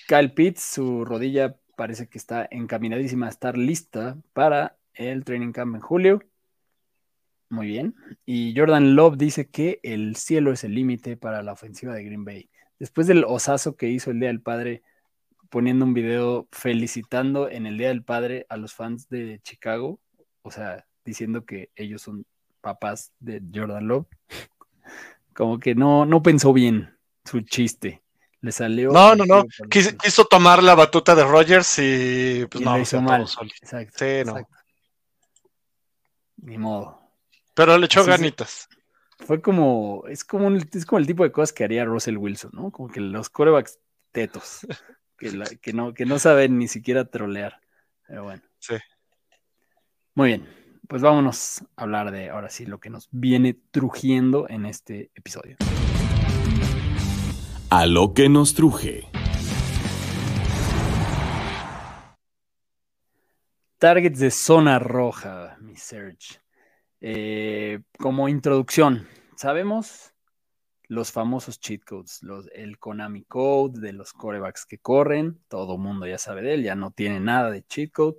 Kyle 0.06 0.32
Pitts, 0.32 0.60
su 0.62 1.04
rodilla 1.04 1.56
parece 1.76 2.08
que 2.08 2.18
está 2.18 2.46
encaminadísima 2.50 3.26
a 3.26 3.30
estar 3.30 3.56
lista 3.56 4.16
para 4.32 4.76
el 4.94 5.24
training 5.24 5.52
camp 5.52 5.74
en 5.76 5.80
julio. 5.80 6.22
Muy 7.50 7.66
bien. 7.66 7.96
Y 8.24 8.54
Jordan 8.56 8.94
Love 8.94 9.16
dice 9.18 9.48
que 9.48 9.80
el 9.82 10.14
cielo 10.14 10.52
es 10.52 10.62
el 10.62 10.74
límite 10.74 11.16
para 11.16 11.42
la 11.42 11.52
ofensiva 11.52 11.94
de 11.94 12.04
Green 12.04 12.24
Bay. 12.24 12.48
Después 12.78 13.08
del 13.08 13.24
osazo 13.24 13.76
que 13.76 13.88
hizo 13.88 14.12
el 14.12 14.20
Día 14.20 14.28
del 14.28 14.40
Padre 14.40 14.82
poniendo 15.50 15.84
un 15.84 15.92
video 15.92 16.48
felicitando 16.52 17.50
en 17.50 17.66
el 17.66 17.76
Día 17.76 17.88
del 17.88 18.04
Padre 18.04 18.46
a 18.48 18.56
los 18.56 18.72
fans 18.72 19.08
de 19.08 19.40
Chicago, 19.42 19.98
o 20.42 20.52
sea, 20.52 20.86
diciendo 21.04 21.44
que 21.44 21.70
ellos 21.74 22.02
son 22.02 22.24
papás 22.60 23.12
de 23.18 23.42
Jordan 23.52 23.88
Love. 23.88 24.06
Como 25.34 25.58
que 25.58 25.74
no, 25.74 26.06
no 26.06 26.22
pensó 26.22 26.52
bien 26.52 26.96
su 27.24 27.40
chiste. 27.40 28.02
Le 28.42 28.52
salió. 28.52 28.92
No, 28.92 29.16
no, 29.16 29.26
no. 29.26 29.44
Quiso, 29.68 30.24
tomar 30.24 30.62
la 30.62 30.74
batuta 30.74 31.14
de 31.14 31.24
Rogers 31.24 31.78
y 31.78 32.46
pues 32.46 32.64
no, 32.64 32.78
hizo 32.78 33.02
mal. 33.02 33.22
Exacto. 33.22 33.98
Sí, 33.98 34.24
no. 34.24 34.36
Ni 36.36 36.56
modo. 36.56 36.99
Pero 37.60 37.76
le 37.76 37.84
echó 37.84 38.06
ganitas. 38.06 38.70
Fue 39.18 39.42
como, 39.42 40.04
es 40.08 40.24
como, 40.24 40.48
es 40.56 40.86
como 40.86 40.98
el 40.98 41.06
tipo 41.06 41.24
de 41.24 41.30
cosas 41.30 41.52
que 41.52 41.62
haría 41.62 41.84
Russell 41.84 42.16
Wilson, 42.16 42.52
¿no? 42.54 42.70
Como 42.70 42.88
que 42.88 43.00
los 43.00 43.28
corebacks 43.28 43.78
tetos, 44.12 44.66
que, 45.18 45.74
no, 45.74 45.92
que 45.92 46.06
no 46.06 46.18
saben 46.18 46.56
ni 46.56 46.68
siquiera 46.68 47.04
trolear. 47.04 47.60
Pero 48.08 48.22
bueno. 48.24 48.42
Sí. 48.60 48.76
Muy 50.14 50.28
bien, 50.28 50.48
pues 50.88 51.02
vámonos 51.02 51.62
a 51.76 51.82
hablar 51.82 52.10
de 52.12 52.30
ahora 52.30 52.48
sí 52.48 52.64
lo 52.64 52.80
que 52.80 52.88
nos 52.88 53.10
viene 53.10 53.54
trujiendo 53.70 54.48
en 54.48 54.64
este 54.64 55.10
episodio. 55.14 55.58
A 57.68 57.84
lo 57.84 58.14
que 58.14 58.30
nos 58.30 58.54
truje. 58.54 59.06
Targets 63.76 64.18
de 64.18 64.30
zona 64.30 64.78
roja, 64.78 65.58
mi 65.60 65.76
Serge. 65.76 66.40
Eh, 67.00 67.80
como 67.98 68.28
introducción, 68.28 69.06
sabemos 69.36 70.12
los 70.90 71.12
famosos 71.12 71.60
cheat 71.60 71.84
codes, 71.84 72.20
el 72.52 72.78
Konami 72.78 73.24
Code 73.24 73.80
de 73.80 73.92
los 73.92 74.12
corebacks 74.12 74.66
que 74.66 74.78
corren, 74.78 75.40
todo 75.48 75.78
mundo 75.78 76.06
ya 76.06 76.18
sabe 76.18 76.42
de 76.42 76.54
él, 76.54 76.64
ya 76.64 76.74
no 76.74 76.90
tiene 76.90 77.20
nada 77.20 77.50
de 77.50 77.62
cheat 77.62 77.92
code. 77.92 78.16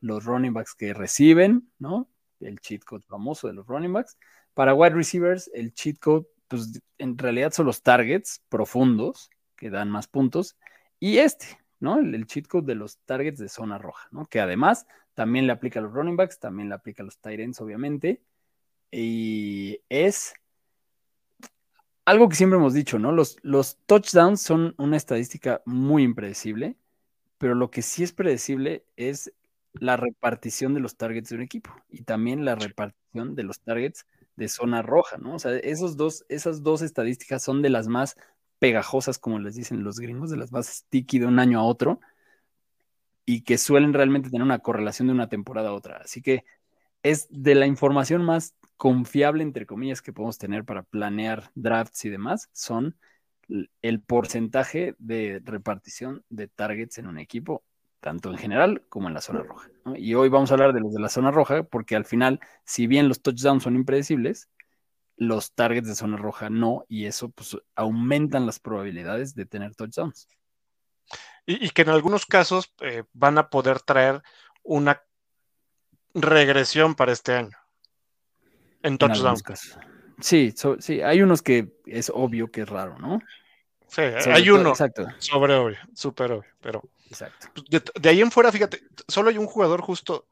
Los 0.00 0.24
running 0.24 0.52
backs 0.52 0.74
que 0.74 0.94
reciben, 0.94 1.70
¿no? 1.78 2.08
El 2.40 2.60
cheat 2.60 2.82
code 2.84 3.04
famoso 3.06 3.46
de 3.46 3.54
los 3.54 3.66
running 3.66 3.92
backs. 3.92 4.18
Para 4.54 4.74
wide 4.74 4.94
receivers, 4.94 5.50
el 5.54 5.74
cheat 5.74 5.98
code, 5.98 6.26
pues 6.48 6.80
en 6.98 7.18
realidad 7.18 7.52
son 7.52 7.66
los 7.66 7.82
targets 7.82 8.42
profundos 8.48 9.30
que 9.56 9.70
dan 9.70 9.90
más 9.90 10.08
puntos. 10.08 10.56
Y 10.98 11.18
este, 11.18 11.46
¿no? 11.78 11.98
El, 11.98 12.14
el 12.14 12.26
cheat 12.26 12.46
code 12.46 12.66
de 12.66 12.74
los 12.74 12.98
targets 13.04 13.38
de 13.38 13.48
zona 13.48 13.78
roja, 13.78 14.08
¿no? 14.10 14.24
Que 14.26 14.40
además 14.40 14.86
también 15.14 15.46
le 15.46 15.52
aplica 15.52 15.80
a 15.80 15.82
los 15.82 15.92
running 15.92 16.16
backs, 16.16 16.38
también 16.38 16.68
le 16.68 16.74
aplica 16.74 17.02
a 17.02 17.06
los 17.06 17.18
tight 17.18 17.40
ends, 17.40 17.60
obviamente. 17.60 18.22
Y 18.90 19.80
es 19.88 20.34
algo 22.04 22.28
que 22.28 22.36
siempre 22.36 22.58
hemos 22.58 22.74
dicho, 22.74 22.98
¿no? 22.98 23.12
Los, 23.12 23.36
los 23.42 23.78
touchdowns 23.86 24.40
son 24.40 24.74
una 24.78 24.96
estadística 24.96 25.62
muy 25.64 26.02
impredecible, 26.02 26.76
pero 27.38 27.54
lo 27.54 27.70
que 27.70 27.82
sí 27.82 28.02
es 28.02 28.12
predecible 28.12 28.84
es 28.96 29.32
la 29.72 29.96
repartición 29.96 30.74
de 30.74 30.80
los 30.80 30.96
targets 30.96 31.30
de 31.30 31.36
un 31.36 31.42
equipo 31.42 31.74
y 31.88 32.02
también 32.02 32.44
la 32.44 32.54
repartición 32.54 33.34
de 33.34 33.42
los 33.42 33.60
targets 33.60 34.06
de 34.36 34.48
zona 34.48 34.82
roja, 34.82 35.16
¿no? 35.18 35.34
O 35.34 35.38
sea, 35.38 35.56
esos 35.56 35.96
dos, 35.96 36.24
esas 36.28 36.62
dos 36.62 36.82
estadísticas 36.82 37.42
son 37.42 37.62
de 37.62 37.70
las 37.70 37.88
más 37.88 38.16
pegajosas, 38.58 39.18
como 39.18 39.38
les 39.38 39.54
dicen 39.54 39.84
los 39.84 39.98
gringos, 39.98 40.30
de 40.30 40.36
las 40.36 40.52
más 40.52 40.66
sticky 40.66 41.18
de 41.18 41.26
un 41.26 41.38
año 41.38 41.60
a 41.60 41.64
otro, 41.64 42.00
y 43.26 43.42
que 43.42 43.58
suelen 43.58 43.92
realmente 43.92 44.30
tener 44.30 44.42
una 44.42 44.58
correlación 44.58 45.08
de 45.08 45.14
una 45.14 45.28
temporada 45.28 45.70
a 45.70 45.74
otra. 45.74 45.98
Así 45.98 46.22
que 46.22 46.44
es 47.02 47.26
de 47.30 47.54
la 47.54 47.66
información 47.66 48.24
más 48.24 48.54
confiable, 48.76 49.42
entre 49.42 49.66
comillas, 49.66 50.02
que 50.02 50.12
podemos 50.12 50.38
tener 50.38 50.64
para 50.64 50.82
planear 50.82 51.50
drafts 51.54 52.04
y 52.04 52.10
demás, 52.10 52.48
son 52.52 52.96
el 53.82 54.00
porcentaje 54.00 54.94
de 54.98 55.40
repartición 55.44 56.24
de 56.28 56.48
targets 56.48 56.98
en 56.98 57.06
un 57.06 57.18
equipo, 57.18 57.62
tanto 58.00 58.30
en 58.30 58.38
general 58.38 58.82
como 58.88 59.08
en 59.08 59.14
la 59.14 59.20
zona 59.20 59.42
roja. 59.42 59.68
Y 59.96 60.14
hoy 60.14 60.28
vamos 60.28 60.50
a 60.50 60.54
hablar 60.54 60.72
de 60.72 60.80
los 60.80 60.92
de 60.92 61.00
la 61.00 61.08
zona 61.08 61.30
roja, 61.30 61.62
porque 61.62 61.96
al 61.96 62.04
final, 62.04 62.40
si 62.64 62.86
bien 62.86 63.08
los 63.08 63.22
touchdowns 63.22 63.62
son 63.62 63.76
impredecibles, 63.76 64.48
los 65.16 65.52
targets 65.52 65.88
de 65.88 65.94
zona 65.94 66.16
roja 66.16 66.50
no, 66.50 66.84
y 66.88 67.06
eso 67.06 67.30
pues 67.30 67.56
aumentan 67.76 68.46
las 68.46 68.58
probabilidades 68.58 69.34
de 69.34 69.46
tener 69.46 69.74
touchdowns. 69.74 70.28
Y, 71.46 71.70
que 71.70 71.82
en 71.82 71.90
algunos 71.90 72.24
casos 72.26 72.72
eh, 72.80 73.04
van 73.12 73.36
a 73.38 73.50
poder 73.50 73.80
traer 73.80 74.22
una 74.62 75.02
regresión 76.14 76.94
para 76.94 77.12
este 77.12 77.34
año. 77.34 77.56
En 78.82 78.98
touchdown. 78.98 79.36
sí, 80.20 80.54
sí, 80.78 81.00
hay 81.02 81.22
unos 81.22 81.42
que 81.42 81.74
es 81.86 82.10
obvio 82.14 82.50
que 82.50 82.62
es 82.62 82.68
raro, 82.68 82.98
¿no? 82.98 83.20
Sí, 83.88 84.02
hay 84.02 84.50
uno 84.50 84.70
exacto. 84.70 85.06
sobre 85.18 85.54
obvio, 85.54 85.78
súper 85.94 86.32
obvio, 86.32 86.50
pero 86.60 86.82
exacto. 87.06 87.48
Pues, 87.54 87.84
de, 87.94 88.08
ahí 88.08 88.20
en 88.20 88.30
fuera, 88.30 88.50
fíjate, 88.50 88.82
solo 89.06 89.30
hay 89.30 89.38
un 89.38 89.46
jugador 89.46 89.82
justo 89.82 90.26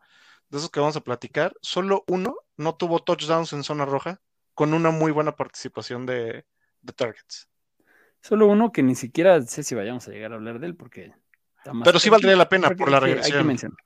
de 0.48 0.58
esos 0.58 0.70
que 0.70 0.80
vamos 0.80 0.96
a 0.96 1.00
platicar, 1.02 1.54
solo 1.62 2.04
uno 2.08 2.36
no 2.56 2.74
tuvo 2.74 3.02
touchdowns 3.02 3.52
en 3.52 3.62
zona 3.62 3.84
roja 3.84 4.20
con 4.54 4.74
una 4.74 4.90
muy 4.90 5.12
buena 5.12 5.36
participación 5.36 6.06
de, 6.06 6.44
de 6.80 6.92
targets. 6.92 7.48
Solo 8.22 8.46
uno 8.46 8.70
que 8.70 8.84
ni 8.84 8.94
siquiera 8.94 9.42
sé 9.42 9.64
si 9.64 9.74
vayamos 9.74 10.06
a 10.06 10.12
llegar 10.12 10.32
a 10.32 10.36
hablar 10.36 10.60
de 10.60 10.68
él 10.68 10.76
porque... 10.76 11.12
Pero 11.84 11.98
sí 11.98 12.08
valdría 12.08 12.36
la 12.36 12.48
pena 12.48 12.70
por 12.70 12.90
la 12.90 13.00
regresión. 13.00 13.76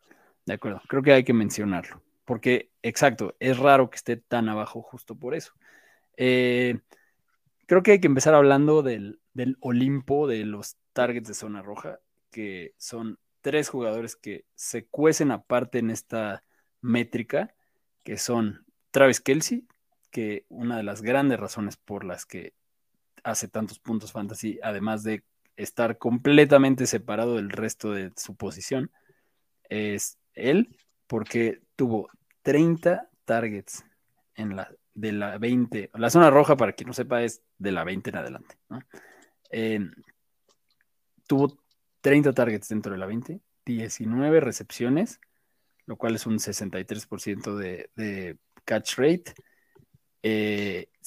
de 0.45 0.53
acuerdo, 0.53 0.81
creo 0.89 1.03
que 1.03 1.13
hay 1.13 1.25
que 1.25 1.33
mencionarlo. 1.33 2.03
Porque, 2.25 2.71
exacto, 2.83 3.35
es 3.41 3.59
raro 3.59 3.89
que 3.89 3.97
esté 3.97 4.17
tan 4.17 4.49
abajo 4.49 4.83
justo 4.83 5.15
por 5.15 5.35
eso. 5.35 5.53
Eh, 6.17 6.79
creo 7.67 7.83
que 7.83 7.93
hay 7.93 8.01
que 8.01 8.09
empezar 8.09 8.35
hablando 8.35 8.83
del, 8.83 9.21
del 9.33 9.57
Olimpo 9.61 10.27
de 10.27 10.45
los 10.45 10.77
targets 10.93 11.29
de 11.29 11.35
zona 11.35 11.63
roja, 11.63 12.01
que 12.31 12.75
son 12.79 13.19
tres 13.41 13.69
jugadores 13.69 14.17
que 14.17 14.45
se 14.55 14.87
cuecen 14.87 15.31
aparte 15.31 15.79
en 15.79 15.91
esta 15.91 16.43
métrica, 16.81 17.55
que 18.03 18.19
son 18.19 18.67
Travis 18.91 19.21
Kelsey, 19.21 19.67
que 20.11 20.45
una 20.49 20.77
de 20.77 20.83
las 20.83 21.01
grandes 21.01 21.39
razones 21.41 21.77
por 21.77 22.05
las 22.05 22.27
que 22.27 22.55
hace 23.27 23.49
tantos 23.49 23.81
puntos 23.81 24.13
fantasy, 24.13 24.61
además 24.63 25.03
de 25.03 25.25
estar 25.57 25.99
completamente 25.99 26.87
separado 26.87 27.37
del 27.37 27.51
resto 27.51 27.93
de 27.93 28.13
su 28.17 28.37
posición, 28.37 28.93
es 29.69 30.19
él, 30.35 30.79
porque 31.09 31.61
tuvo 31.75 32.09
30 32.43 33.09
targets 33.25 33.85
en 34.37 34.55
la 34.55 34.71
de 34.95 35.13
la 35.13 35.39
20. 35.39 35.91
La 35.95 36.09
zona 36.09 36.31
roja, 36.31 36.57
para 36.57 36.73
quien 36.73 36.87
no 36.87 36.95
sepa, 36.95 37.23
es 37.23 37.43
de 37.59 37.73
la 37.73 37.85
20 37.85 38.11
en 38.11 38.17
adelante. 38.17 38.57
tuvo 41.27 41.59
30 42.01 42.33
targets 42.33 42.69
dentro 42.69 42.93
de 42.93 42.99
la 42.99 43.07
20, 43.07 43.41
19 43.65 44.41
recepciones, 44.41 45.21
lo 45.85 45.97
cual 45.97 46.15
es 46.15 46.27
un 46.27 46.39
63% 46.39 47.57
de, 47.57 47.91
de 47.97 48.39
catch 48.65 48.97
rate 48.97 49.35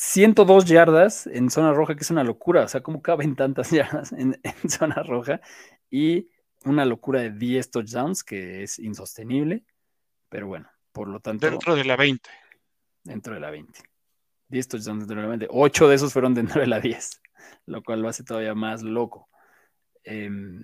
102 0.01 0.63
eh, 0.63 0.67
yardas 0.67 1.27
en 1.27 1.49
zona 1.49 1.73
roja, 1.73 1.93
que 1.93 2.03
es 2.03 2.09
una 2.09 2.23
locura, 2.23 2.63
o 2.63 2.67
sea, 2.69 2.81
¿cómo 2.81 3.01
caben 3.01 3.35
tantas 3.35 3.69
yardas 3.71 4.13
en, 4.13 4.39
zona 4.69 5.03
roja? 5.03 5.41
Y 5.89 6.29
una 6.63 6.85
locura 6.85 7.19
de 7.19 7.31
10 7.31 7.69
touchdowns, 7.69 8.23
que 8.23 8.63
es 8.63 8.79
insostenible, 8.79 9.65
pero 10.29 10.47
bueno, 10.47 10.69
por 10.93 11.09
lo 11.09 11.19
tanto... 11.19 11.49
Dentro 11.49 11.75
de 11.75 11.83
la 11.83 11.97
20. 11.97 12.29
Dentro 13.03 13.33
de 13.33 13.41
la 13.41 13.51
20. 13.51 13.77
10 14.47 14.67
touchdowns 14.69 14.99
dentro 15.01 15.17
de 15.17 15.21
la 15.23 15.27
20. 15.27 15.47
8 15.49 15.89
de 15.89 15.95
esos 15.95 16.13
fueron 16.13 16.33
dentro 16.33 16.61
de 16.61 16.67
la 16.67 16.79
10, 16.79 17.21
lo 17.65 17.83
cual 17.83 18.01
lo 18.01 18.07
hace 18.07 18.23
todavía 18.23 18.55
más 18.55 18.83
loco. 18.83 19.27
Em, 20.05 20.63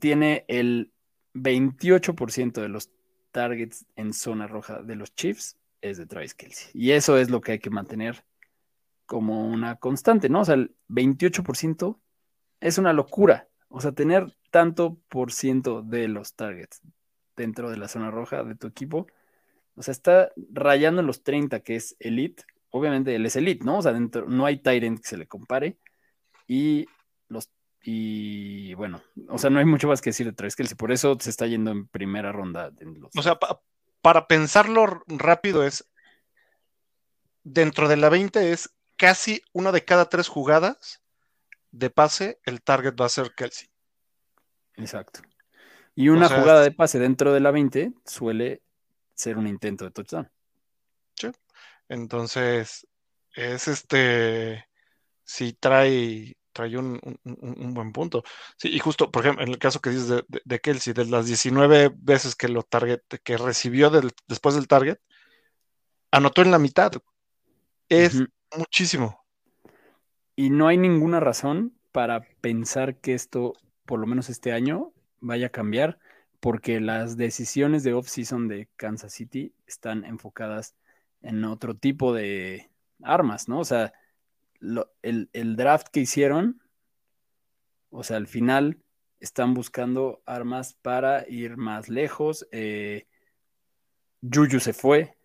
tiene 0.00 0.44
el 0.48 0.92
28% 1.34 2.60
de 2.60 2.68
los 2.68 2.90
targets 3.30 3.86
en 3.94 4.12
zona 4.12 4.48
roja 4.48 4.82
de 4.82 4.96
los 4.96 5.14
Chiefs 5.14 5.59
es 5.80 5.98
de 5.98 6.06
Travis 6.06 6.34
Kelsey. 6.34 6.70
Y 6.74 6.92
eso 6.92 7.16
es 7.16 7.30
lo 7.30 7.40
que 7.40 7.52
hay 7.52 7.58
que 7.58 7.70
mantener 7.70 8.24
como 9.06 9.46
una 9.46 9.76
constante, 9.76 10.28
¿no? 10.28 10.40
O 10.40 10.44
sea, 10.44 10.54
el 10.54 10.74
28% 10.88 11.98
es 12.60 12.78
una 12.78 12.92
locura. 12.92 13.48
O 13.68 13.80
sea, 13.80 13.92
tener 13.92 14.36
tanto 14.50 14.98
por 15.08 15.32
ciento 15.32 15.82
de 15.82 16.08
los 16.08 16.34
targets 16.34 16.80
dentro 17.36 17.70
de 17.70 17.76
la 17.76 17.88
zona 17.88 18.10
roja 18.10 18.44
de 18.44 18.54
tu 18.54 18.66
equipo, 18.66 19.06
o 19.74 19.82
sea, 19.82 19.92
está 19.92 20.30
rayando 20.52 21.00
en 21.00 21.06
los 21.06 21.22
30, 21.22 21.60
que 21.60 21.76
es 21.76 21.96
elite. 22.00 22.44
Obviamente 22.70 23.14
él 23.14 23.24
es 23.24 23.36
elite, 23.36 23.64
¿no? 23.64 23.78
O 23.78 23.82
sea, 23.82 23.92
dentro 23.92 24.26
no 24.28 24.44
hay 24.46 24.58
Tyrant 24.58 25.00
que 25.00 25.08
se 25.08 25.16
le 25.16 25.26
compare. 25.26 25.78
Y 26.46 26.86
los 27.28 27.50
y 27.82 28.74
bueno, 28.74 29.00
o 29.28 29.38
sea, 29.38 29.48
no 29.48 29.58
hay 29.58 29.64
mucho 29.64 29.88
más 29.88 30.02
que 30.02 30.10
decir 30.10 30.26
de 30.26 30.32
Travis 30.32 30.54
Kelsey, 30.54 30.76
por 30.76 30.92
eso 30.92 31.16
se 31.18 31.30
está 31.30 31.46
yendo 31.46 31.70
en 31.70 31.86
primera 31.88 32.30
ronda. 32.30 32.70
O 33.16 33.22
sea, 33.22 33.38
para 34.02 34.26
pensarlo 34.26 35.02
rápido 35.06 35.64
es, 35.64 35.84
dentro 37.42 37.88
de 37.88 37.96
la 37.96 38.08
20 38.08 38.52
es 38.52 38.70
casi 38.96 39.42
una 39.52 39.72
de 39.72 39.84
cada 39.84 40.08
tres 40.08 40.28
jugadas 40.28 41.02
de 41.70 41.90
pase, 41.90 42.40
el 42.44 42.62
target 42.62 42.94
va 43.00 43.06
a 43.06 43.10
ser 43.10 43.32
Kelsey. 43.34 43.68
Exacto. 44.76 45.20
Y 45.94 46.08
una 46.08 46.28
jugada 46.28 46.62
de 46.62 46.72
pase 46.72 46.98
dentro 46.98 47.32
de 47.32 47.40
la 47.40 47.50
20 47.50 47.92
suele 48.04 48.62
ser 49.14 49.36
un 49.36 49.46
intento 49.46 49.84
de 49.84 49.90
touchdown. 49.90 50.30
Sí. 51.14 51.30
Entonces, 51.88 52.86
es 53.34 53.68
este, 53.68 54.66
si 55.24 55.52
trae, 55.52 56.36
trae 56.52 56.76
un, 56.76 57.00
buen 57.74 57.92
punto. 57.92 58.22
Sí, 58.56 58.68
y 58.68 58.78
justo, 58.78 59.10
por 59.10 59.22
ejemplo, 59.22 59.44
en 59.44 59.50
el 59.50 59.58
caso 59.58 59.80
que 59.80 59.90
dices 59.90 60.24
de, 60.28 60.60
Kelsey, 60.60 60.92
de 60.92 61.06
las 61.06 61.26
19 61.26 61.92
veces 61.96 62.34
que 62.34 62.48
lo 62.48 62.62
target, 62.62 63.00
que 63.22 63.36
recibió 63.36 63.90
después 64.26 64.54
del 64.54 64.68
target, 64.68 64.98
anotó 66.10 66.42
en 66.42 66.50
la 66.50 66.58
mitad. 66.58 66.92
Es 67.88 68.22
muchísimo. 68.56 69.24
Y 70.36 70.50
no 70.50 70.68
hay 70.68 70.78
ninguna 70.78 71.20
razón 71.20 71.74
para 71.92 72.22
pensar 72.40 72.96
que 72.96 73.14
esto, 73.14 73.54
por 73.84 74.00
lo 74.00 74.06
menos 74.06 74.28
este 74.28 74.52
año, 74.52 74.92
vaya 75.20 75.48
a 75.48 75.50
cambiar, 75.50 75.98
porque 76.40 76.80
las 76.80 77.16
decisiones 77.16 77.82
de 77.82 77.94
off-season 77.94 78.48
de 78.48 78.68
Kansas 78.76 79.12
City 79.12 79.52
están 79.66 80.04
enfocadas 80.04 80.74
en 81.20 81.44
otro 81.44 81.74
tipo 81.74 82.14
de 82.14 82.70
armas, 83.02 83.48
¿no? 83.48 83.60
O 83.60 83.64
sea, 83.64 83.92
el, 85.02 85.56
draft 85.56 85.88
que 85.88 86.00
hicieron, 86.00 86.62
o 87.90 88.02
sea, 88.02 88.16
al 88.16 88.26
final 88.26 88.78
están 89.20 89.54
buscando 89.54 90.22
armas 90.26 90.74
para 90.74 91.28
ir 91.28 91.56
más 91.56 91.88
lejos. 91.88 92.46
Eh, 92.52 93.06
Juju 94.22 94.60
se 94.60 94.72
fue, 94.72 95.16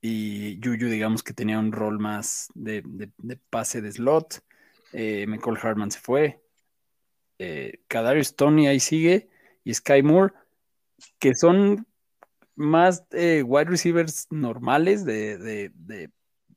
y 0.00 0.60
Juju, 0.62 0.86
digamos 0.86 1.22
que 1.22 1.32
tenía 1.32 1.58
un 1.58 1.72
rol 1.72 1.98
más 1.98 2.50
de, 2.54 2.82
pase 3.50 3.80
de 3.80 3.92
slot. 3.92 4.42
Eh, 4.92 5.26
McCall 5.26 5.58
Hartman 5.60 5.90
se 5.90 5.98
fue. 5.98 6.40
Eh, 7.38 7.80
Kadarius 7.88 8.36
Tony 8.36 8.68
ahí 8.68 8.80
sigue. 8.80 9.28
Y 9.64 9.74
Sky 9.74 10.02
Moore, 10.02 10.34
que 11.18 11.34
son 11.34 11.86
más 12.54 13.04
eh, 13.10 13.42
wide 13.42 13.70
receivers 13.70 14.28
normales, 14.30 15.04
de, 15.04 15.72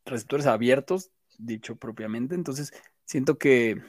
receptores 0.06 0.46
abiertos, 0.46 1.12
dicho 1.46 1.76
propiamente. 1.76 2.36
Entonces, 2.36 2.74
siento 3.06 3.38
que, 3.38 3.82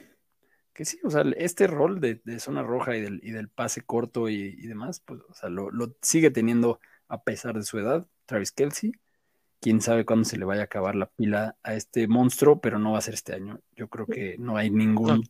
que 0.73 0.85
sí, 0.85 0.99
o 1.03 1.09
sea, 1.09 1.23
este 1.37 1.67
rol 1.67 1.99
de, 1.99 2.21
zona 2.39 2.63
roja 2.63 2.95
y 2.95 3.01
del, 3.01 3.49
pase 3.49 3.81
corto 3.81 4.29
y, 4.29 4.67
demás, 4.67 4.99
pues, 4.99 5.21
o 5.29 5.33
sea, 5.33 5.49
lo, 5.49 5.71
lo 5.71 5.95
sigue 6.01 6.31
teniendo 6.31 6.79
a 7.07 7.23
pesar 7.23 7.55
de 7.55 7.63
su 7.63 7.79
edad, 7.79 8.07
Travis 8.25 8.51
Kelsey 8.51 8.93
quién 9.63 9.81
sabe 9.81 10.05
cuándo 10.05 10.25
se 10.25 10.37
le 10.37 10.43
vaya 10.43 10.61
a 10.61 10.65
acabar 10.65 10.93
la 10.93 11.05
pila 11.05 11.55
a 11.63 11.73
este 11.73 12.05
monstruo, 12.09 12.59
pero 12.59 12.79
no 12.79 12.91
va 12.91 12.97
a 12.97 13.01
ser 13.01 13.13
este 13.13 13.33
año. 13.33 13.61
Yo 13.77 13.87
creo 13.87 14.05
que 14.05 14.35
no 14.37 14.57
hay 14.57 14.69
ningún. 14.69 15.23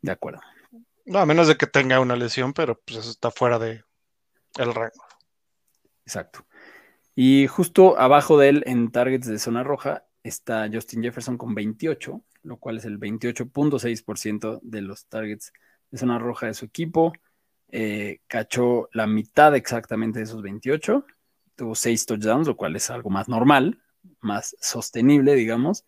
De 0.00 0.10
acuerdo. 0.10 0.40
No, 1.04 1.18
a 1.18 1.26
menos 1.26 1.48
de 1.48 1.58
que 1.58 1.66
tenga 1.66 2.00
una 2.00 2.16
lesión, 2.16 2.54
pero 2.54 2.80
pues 2.80 3.00
eso 3.00 3.10
está 3.10 3.30
fuera 3.30 3.58
de 3.58 3.84
el 4.56 4.74
rango. 4.74 5.04
Exacto. 6.06 6.46
Y 7.20 7.48
justo 7.48 7.98
abajo 7.98 8.38
de 8.38 8.48
él, 8.48 8.62
en 8.64 8.92
targets 8.92 9.26
de 9.26 9.40
zona 9.40 9.64
roja, 9.64 10.04
está 10.22 10.70
Justin 10.72 11.02
Jefferson 11.02 11.36
con 11.36 11.52
28, 11.52 12.22
lo 12.44 12.58
cual 12.58 12.78
es 12.78 12.84
el 12.84 13.00
28.6% 13.00 14.60
de 14.62 14.82
los 14.82 15.06
targets 15.06 15.52
de 15.90 15.98
zona 15.98 16.20
roja 16.20 16.46
de 16.46 16.54
su 16.54 16.66
equipo. 16.66 17.12
Eh, 17.72 18.20
cachó 18.28 18.88
la 18.92 19.08
mitad 19.08 19.56
exactamente 19.56 20.20
de 20.20 20.26
esos 20.26 20.42
28 20.42 21.04
tuvo 21.56 21.74
seis 21.74 22.06
touchdowns, 22.06 22.46
lo 22.46 22.56
cual 22.56 22.76
es 22.76 22.88
algo 22.88 23.10
más 23.10 23.28
normal, 23.28 23.82
más 24.20 24.56
sostenible, 24.60 25.34
digamos. 25.34 25.84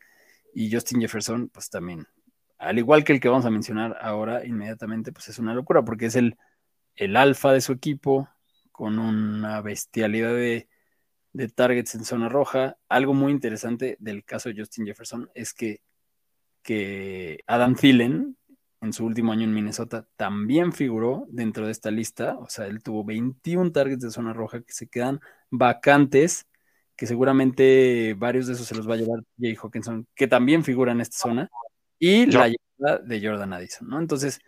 Y 0.52 0.72
Justin 0.72 1.00
Jefferson, 1.00 1.48
pues 1.48 1.70
también, 1.70 2.08
al 2.58 2.76
igual 2.76 3.04
que 3.04 3.12
el 3.12 3.20
que 3.20 3.28
vamos 3.28 3.46
a 3.46 3.50
mencionar 3.50 3.96
ahora 4.02 4.44
inmediatamente, 4.44 5.12
pues 5.12 5.28
es 5.28 5.38
una 5.38 5.54
locura, 5.54 5.84
porque 5.84 6.06
es 6.06 6.16
el, 6.16 6.36
el 6.96 7.16
alfa 7.16 7.52
de 7.52 7.60
su 7.60 7.70
equipo, 7.70 8.28
con 8.72 8.98
una 8.98 9.60
bestialidad 9.60 10.34
de, 10.34 10.68
de 11.32 11.48
targets 11.48 11.94
en 11.94 12.04
zona 12.04 12.28
roja. 12.28 12.76
Algo 12.88 13.14
muy 13.14 13.32
interesante 13.32 13.96
del 14.00 14.24
caso 14.24 14.48
de 14.48 14.56
Justin 14.58 14.86
Jefferson 14.86 15.30
es 15.34 15.54
que, 15.54 15.82
que 16.62 17.40
Adam 17.46 17.74
Thielen, 17.74 18.36
en 18.80 18.92
su 18.92 19.04
último 19.04 19.32
año 19.32 19.44
en 19.44 19.54
Minnesota, 19.54 20.06
también 20.16 20.72
figuró 20.72 21.26
dentro 21.28 21.66
de 21.66 21.72
esta 21.72 21.90
lista. 21.90 22.36
O 22.38 22.48
sea, 22.48 22.66
él 22.66 22.82
tuvo 22.82 23.04
21 23.04 23.72
targets 23.72 24.02
de 24.02 24.10
zona 24.10 24.32
roja 24.32 24.62
que 24.62 24.72
se 24.72 24.88
quedan 24.88 25.20
vacantes, 25.50 26.46
que 26.96 27.06
seguramente 27.06 28.14
varios 28.18 28.46
de 28.46 28.54
esos 28.54 28.66
se 28.66 28.74
los 28.74 28.88
va 28.88 28.94
a 28.94 28.98
llevar 28.98 29.22
Jay 29.38 29.56
Hawkinson, 29.60 30.06
que 30.14 30.28
también 30.28 30.64
figura 30.64 30.92
en 30.92 31.00
esta 31.00 31.18
zona, 31.18 31.50
y 31.98 32.26
la 32.26 32.48
llegada 32.48 32.98
de 33.04 33.26
Jordan 33.26 33.52
Addison, 33.52 33.88
¿no? 33.88 34.00
Entonces, 34.00 34.40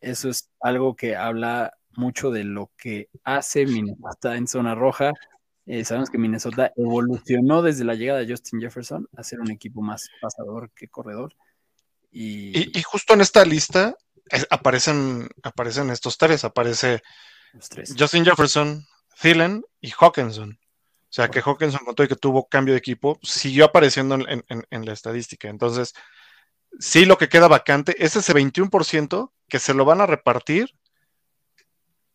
eso 0.00 0.28
es 0.28 0.50
algo 0.60 0.96
que 0.96 1.16
habla 1.16 1.72
mucho 1.96 2.30
de 2.30 2.44
lo 2.44 2.70
que 2.76 3.08
hace 3.24 3.66
Minnesota 3.66 4.36
en 4.36 4.46
zona 4.46 4.74
roja. 4.74 5.12
Eh, 5.66 5.84
sabemos 5.84 6.10
que 6.10 6.18
Minnesota 6.18 6.72
evolucionó 6.76 7.60
desde 7.60 7.84
la 7.84 7.94
llegada 7.94 8.20
de 8.20 8.28
Justin 8.28 8.60
Jefferson 8.60 9.08
a 9.16 9.24
ser 9.24 9.40
un 9.40 9.50
equipo 9.50 9.82
más 9.82 10.08
pasador 10.20 10.70
que 10.70 10.88
corredor. 10.88 11.34
Y, 12.12 12.72
justo 12.82 13.12
en 13.12 13.20
esta 13.20 13.44
lista 13.44 13.94
eh, 14.30 14.44
aparecen, 14.48 15.28
aparecen 15.42 15.90
estos 15.90 16.16
tres. 16.16 16.44
Aparece 16.44 17.02
Justin 17.98 18.24
Jefferson, 18.24 18.86
Thielen 19.20 19.64
y 19.80 19.90
Hawkinson. 19.90 20.52
O 20.52 21.12
sea 21.16 21.28
que 21.28 21.40
Hawkinson, 21.40 21.84
con 21.84 21.94
todo 21.94 22.08
que 22.08 22.16
tuvo 22.16 22.48
cambio 22.48 22.74
de 22.74 22.78
equipo, 22.78 23.18
siguió 23.22 23.64
apareciendo 23.64 24.16
en, 24.16 24.84
la 24.86 24.92
estadística. 24.92 25.48
Entonces, 25.48 25.94
sí 26.78 27.04
lo 27.06 27.18
que 27.18 27.28
queda 27.28 27.48
vacante 27.48 27.96
es 27.98 28.16
ese 28.16 28.34
21% 28.34 29.32
que 29.48 29.58
se 29.58 29.74
lo 29.74 29.84
van 29.84 30.00
a 30.00 30.06
repartir. 30.06 30.70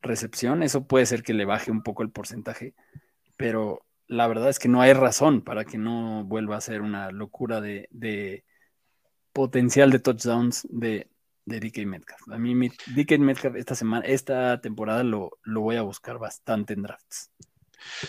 recepción. 0.00 0.62
Eso 0.62 0.86
puede 0.86 1.06
ser 1.06 1.22
que 1.22 1.34
le 1.34 1.44
baje 1.44 1.70
un 1.70 1.82
poco 1.82 2.02
el 2.02 2.10
porcentaje, 2.10 2.74
pero 3.36 3.84
la 4.06 4.26
verdad 4.26 4.48
es 4.48 4.58
que 4.58 4.68
no 4.68 4.80
hay 4.80 4.92
razón 4.92 5.42
para 5.42 5.64
que 5.64 5.78
no 5.78 6.24
vuelva 6.24 6.56
a 6.56 6.60
ser 6.60 6.82
una 6.82 7.10
locura 7.10 7.60
de, 7.60 8.44
potencial 9.32 9.90
de 9.90 9.98
touchdowns 9.98 10.66
de 10.70 11.08
de 11.46 11.60
DK 11.60 11.86
Metcalf. 11.86 12.22
A 12.30 12.38
mí 12.38 12.54
mi- 12.54 12.70
DK 12.86 13.18
Metcalf 13.18 13.56
esta 13.56 13.74
semana, 13.74 14.04
esta 14.06 14.60
temporada 14.60 15.02
lo, 15.04 15.38
lo 15.42 15.60
voy 15.60 15.76
a 15.76 15.82
buscar 15.82 16.18
bastante 16.18 16.72
en 16.74 16.82
drafts. 16.82 17.30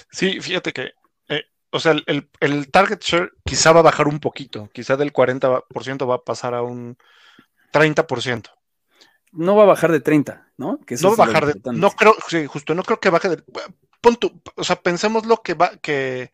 Sí, 0.09 0.39
fíjate 0.39 0.71
que, 0.71 0.93
eh, 1.27 1.43
o 1.71 1.79
sea, 1.79 1.91
el, 2.05 2.29
el- 2.39 2.71
target 2.71 3.01
share 3.01 3.31
quizá 3.43 3.71
va 3.73 3.81
a 3.81 3.83
bajar 3.83 4.07
un 4.07 4.19
poquito, 4.19 4.69
quizá 4.73 4.95
del 4.95 5.11
40% 5.11 6.07
va 6.07 6.15
a 6.15 6.23
pasar 6.23 6.53
a 6.53 6.61
un 6.61 6.97
30%. 7.71 8.49
No 9.33 9.55
va 9.57 9.63
a 9.63 9.67
bajar 9.67 9.91
de 9.91 9.99
30, 9.99 10.49
¿no? 10.55 10.79
Que 10.85 10.93
eso 10.93 11.09
No 11.09 11.17
va 11.17 11.25
a 11.25 11.27
bajar 11.27 11.45
de, 11.45 11.59
no 11.73 11.91
creo, 11.91 12.15
sí, 12.29 12.45
justo, 12.45 12.73
no 12.73 12.83
creo 12.83 13.01
que 13.01 13.09
baje 13.09 13.27
de, 13.27 13.43
pon 13.99 14.15
tú, 14.15 14.41
o 14.55 14.63
sea, 14.63 14.77
pensemos 14.77 15.25
lo 15.25 15.41
que 15.41 15.55
va, 15.55 15.75
que, 15.77 16.31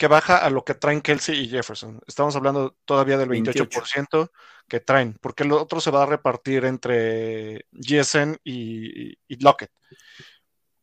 que 0.00 0.06
baja 0.08 0.38
a 0.38 0.48
lo 0.48 0.64
que 0.64 0.72
traen 0.72 1.02
Kelsey 1.02 1.38
y 1.44 1.48
Jefferson. 1.50 2.00
Estamos 2.06 2.34
hablando 2.34 2.74
todavía 2.86 3.18
del 3.18 3.28
28% 3.28 4.30
que 4.66 4.80
traen, 4.80 5.18
porque 5.20 5.42
el 5.42 5.52
otro 5.52 5.78
se 5.78 5.90
va 5.90 6.04
a 6.04 6.06
repartir 6.06 6.64
entre 6.64 7.66
GSN 7.70 8.38
y, 8.42 9.10
y 9.28 9.36
Lockett. 9.44 9.70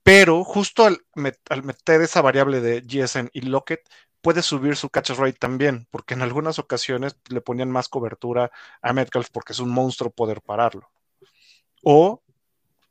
Pero 0.04 0.44
justo 0.44 0.86
al, 0.86 1.00
met- 1.16 1.40
al 1.50 1.64
meter 1.64 2.00
esa 2.02 2.22
variable 2.22 2.62
de 2.62 2.82
GSN 2.82 3.32
y 3.34 3.42
Lockett, 3.42 3.82
puede 4.22 4.44
subir 4.44 4.76
su 4.76 4.92
catch 4.92 5.10
rate 5.18 5.34
también, 5.40 5.88
porque 5.90 6.14
en 6.14 6.22
algunas 6.22 6.60
ocasiones 6.60 7.18
le 7.30 7.42
ponían 7.42 7.72
más 7.72 7.90
cobertura 7.90 8.52
a 8.84 8.94
Metcalf 8.94 9.30
porque 9.32 9.54
es 9.54 9.60
un 9.60 9.70
monstruo 9.72 10.12
poder 10.12 10.42
pararlo. 10.44 10.92
O 11.82 12.22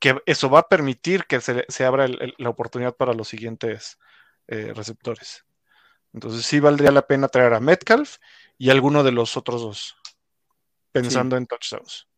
que 0.01 0.17
eso 0.27 0.51
va 0.51 0.59
a 0.59 0.69
permitir 0.69 1.25
que 1.27 1.41
se, 1.41 1.65
se 1.69 1.85
abra 1.85 2.05
el- 2.07 2.21
el- 2.21 2.35
la 2.39 2.49
oportunidad 2.49 2.97
para 2.97 3.15
los 3.15 3.29
siguientes 3.29 3.97
eh, 4.49 4.73
receptores. 4.75 5.46
Entonces 6.13 6.47
sí 6.47 6.61
valdría 6.61 6.91
la 6.91 7.07
pena 7.07 7.29
traer 7.29 7.55
a 7.55 7.61
Metcalf 7.61 8.17
y 8.59 8.71
alguno 8.71 9.03
de 9.03 9.13
los 9.13 9.37
otros 9.37 9.63
dos, 9.63 9.97
pensando 10.93 11.37
en 11.37 11.47
touchdowns. 11.47 12.09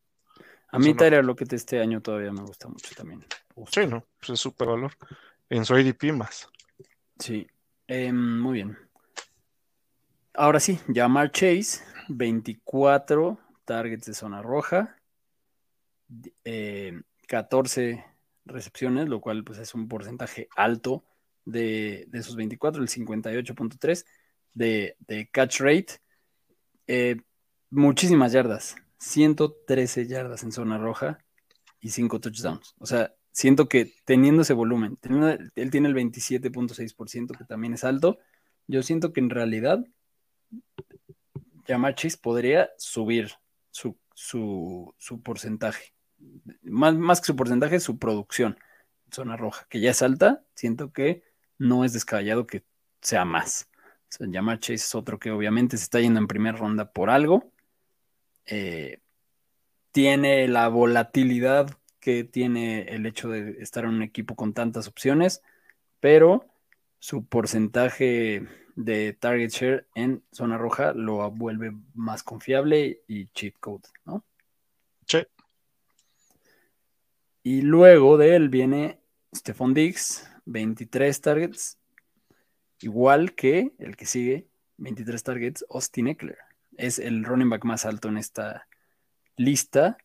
A 0.71 0.79
mí 0.79 0.87
Eso 0.87 0.95
no. 0.95 0.99
Tyler 0.99 1.25
Lockett 1.25 1.53
este 1.55 1.81
año 1.81 2.01
todavía 2.01 2.33
me 2.33 2.43
gusta 2.43 2.69
mucho 2.69 2.95
también. 2.95 3.25
Sí, 3.71 3.87
¿no? 3.87 4.05
Pues 4.19 4.31
es 4.31 4.41
súper 4.41 4.69
valor. 4.69 4.93
En 5.49 5.65
su 5.65 5.75
ADP 5.75 6.13
más. 6.13 6.49
Sí, 7.19 7.49
Em, 7.89 8.39
muy 8.41 8.53
bien. 8.53 8.79
Ahora 10.35 10.61
sí, 10.61 10.79
Jamar 10.95 11.33
Chase, 11.33 11.83
24 12.09 13.39
targets 13.65 14.05
de 14.07 14.15
zona 14.15 14.43
roja, 14.43 14.95
eh, 16.45 17.01
14 17.27 18.05
recepciones, 18.45 19.09
lo 19.09 19.23
cual 19.23 19.43
pues 19.43 19.59
es 19.59 19.75
un 19.75 19.89
porcentaje 19.89 20.49
alto 20.55 21.03
de, 21.49 22.09
esos 22.13 22.37
24, 22.37 22.83
el 22.83 22.89
58.3 22.89 24.05
de, 24.55 25.29
catch 25.33 25.61
rate. 25.61 26.01
Eh, 26.87 27.17
muchísimas 27.71 28.33
yardas, 28.33 28.77
113 28.99 30.07
yardas 30.07 30.43
en 30.43 30.53
zona 30.53 30.79
roja 30.79 31.19
y 31.81 31.91
5 31.91 32.21
touchdowns. 32.21 32.75
O 32.79 32.87
sea, 32.87 33.15
siento 33.33 33.69
que 33.69 33.93
teniendo 34.05 34.43
ese 34.43 34.55
volumen, 34.55 34.99
él 35.55 35.71
tiene 35.71 35.89
el 35.89 35.95
27.6%, 35.95 37.37
que 37.37 37.45
también 37.45 37.75
es 37.75 37.85
alto, 37.85 38.19
yo 38.67 38.83
siento 38.83 39.13
que 39.13 39.21
en 39.21 39.31
realidad 39.31 39.85
Jamar 41.67 41.95
Chase 41.95 42.19
podría 42.19 42.71
subir 42.79 43.31
su, 43.71 43.97
su, 44.15 44.95
su 44.99 45.23
porcentaje. 45.23 45.95
Más, 46.63 46.95
más 46.95 47.21
que 47.21 47.27
su 47.27 47.37
porcentaje, 47.37 47.81
su 47.81 47.99
producción 47.99 48.59
en 49.07 49.13
zona 49.13 49.37
roja, 49.37 49.67
que 49.71 49.81
ya 49.81 49.93
es 49.93 50.03
alta, 50.03 50.45
siento 50.55 50.93
que 50.93 51.28
no 51.59 51.85
es 51.85 51.93
descabellado 51.93 52.47
que 52.47 52.65
sea 53.03 53.25
más. 53.25 53.69
O 53.75 54.07
sea, 54.11 54.27
Jamar 54.33 54.59
Chase 54.59 54.75
es 54.75 54.95
otro 54.95 55.19
que 55.19 55.31
obviamente 55.31 55.77
se 55.77 55.85
está 55.85 56.01
yendo 56.01 56.19
en 56.21 56.29
primera 56.29 56.57
ronda 56.57 56.93
por 56.93 57.11
algo. 57.11 57.53
Eh, 58.47 59.01
tiene 59.93 60.49
la 60.49 60.69
volatilidad 60.69 61.77
que 62.01 62.25
tiene 62.25 62.83
el 62.83 63.05
hecho 63.07 63.29
de 63.29 63.61
estar 63.61 63.85
en 63.85 63.91
un 63.91 64.03
equipo 64.03 64.35
con 64.35 64.55
tantas 64.55 64.89
opciones, 64.89 65.43
pero 66.01 66.47
su 66.99 67.27
porcentaje 67.27 68.47
de 68.77 69.13
target 69.13 69.51
share 69.51 69.89
en 69.95 70.23
zona 70.31 70.57
roja 70.57 70.93
lo 70.93 71.29
vuelve 71.31 71.73
más 71.95 72.23
confiable 72.23 73.03
y 73.09 73.27
cheat 73.29 73.55
code, 73.59 73.89
¿no? 74.05 74.25
Sí. 75.07 75.27
Y 77.43 77.63
luego 77.63 78.17
de 78.17 78.37
él 78.37 78.49
viene 78.49 79.01
Stephon 79.35 79.75
Diggs, 79.75 80.31
23 80.49 81.21
targets, 81.21 81.79
igual 82.81 83.35
que 83.35 83.73
el 83.79 83.97
que 83.97 84.07
sigue, 84.07 84.49
23 84.79 85.23
targets, 85.23 85.65
Austin 85.71 86.09
Eckler. 86.09 86.39
Es 86.77 86.99
el 86.99 87.25
running 87.25 87.51
back 87.51 87.65
más 87.65 87.85
alto 87.85 88.09
en 88.09 88.19
esta 88.19 88.67
lista, 89.37 89.99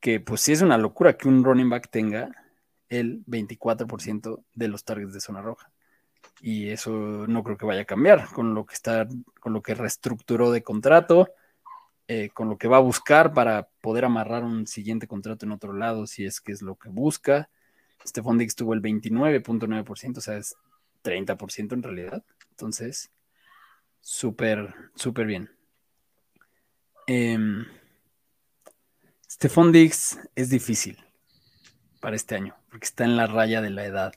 que 0.00 0.20
pues 0.20 0.40
sí 0.40 0.52
es 0.52 0.62
una 0.62 0.78
locura 0.78 1.16
que 1.16 1.28
un 1.28 1.44
running 1.44 1.70
back 1.70 1.88
tenga 1.90 2.30
el 2.88 3.24
24% 3.26 4.44
de 4.54 4.68
los 4.68 4.84
targets 4.84 5.14
de 5.14 5.20
zona 5.20 5.42
roja. 5.42 5.70
Y 6.40 6.68
eso 6.68 6.90
no 6.90 7.42
creo 7.42 7.56
que 7.56 7.66
vaya 7.66 7.82
a 7.82 7.86
cambiar 7.86 8.28
con 8.28 8.54
lo 8.54 8.66
que 8.66 8.74
está, 8.74 9.08
con 9.40 9.52
lo 9.52 9.62
que 9.62 9.74
reestructuró 9.74 10.50
de 10.50 10.62
contrato, 10.62 11.30
eh, 12.08 12.30
con 12.34 12.48
lo 12.48 12.58
que 12.58 12.68
va 12.68 12.76
a 12.76 12.80
buscar 12.80 13.32
para 13.32 13.68
poder 13.80 14.04
amarrar 14.04 14.44
un 14.44 14.66
siguiente 14.66 15.08
contrato 15.08 15.46
en 15.46 15.52
otro 15.52 15.72
lado, 15.72 16.06
si 16.06 16.24
es 16.24 16.40
que 16.40 16.52
es 16.52 16.62
lo 16.62 16.76
que 16.76 16.88
busca. 16.88 17.48
Stephon 18.04 18.38
Diggs 18.38 18.54
tuvo 18.54 18.74
el 18.74 18.82
29.9%, 18.82 20.18
o 20.18 20.20
sea, 20.20 20.36
es 20.36 20.56
30% 21.02 21.72
en 21.74 21.82
realidad. 21.82 22.24
Entonces, 22.50 23.10
súper, 24.00 24.74
súper 24.94 25.26
bien. 25.26 25.50
Em, 27.06 27.66
Stephon 29.30 29.72
Diggs 29.72 30.18
es 30.34 30.50
difícil 30.50 30.98
para 32.00 32.16
este 32.16 32.34
año, 32.34 32.56
porque 32.70 32.86
está 32.86 33.04
en 33.04 33.16
la 33.16 33.26
raya 33.26 33.60
de 33.60 33.70
la 33.70 33.84
edad 33.84 34.12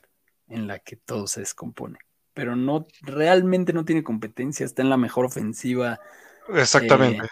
en 0.48 0.66
la 0.66 0.78
que 0.78 0.96
todo 0.96 1.26
se 1.26 1.40
descompone. 1.40 1.98
Pero 2.34 2.56
no, 2.56 2.86
realmente 3.02 3.72
no 3.72 3.84
tiene 3.84 4.02
competencia, 4.02 4.64
está 4.64 4.82
en 4.82 4.90
la 4.90 4.96
mejor 4.96 5.26
ofensiva. 5.26 6.00
Exactamente. 6.48 7.24
Eh, 7.24 7.28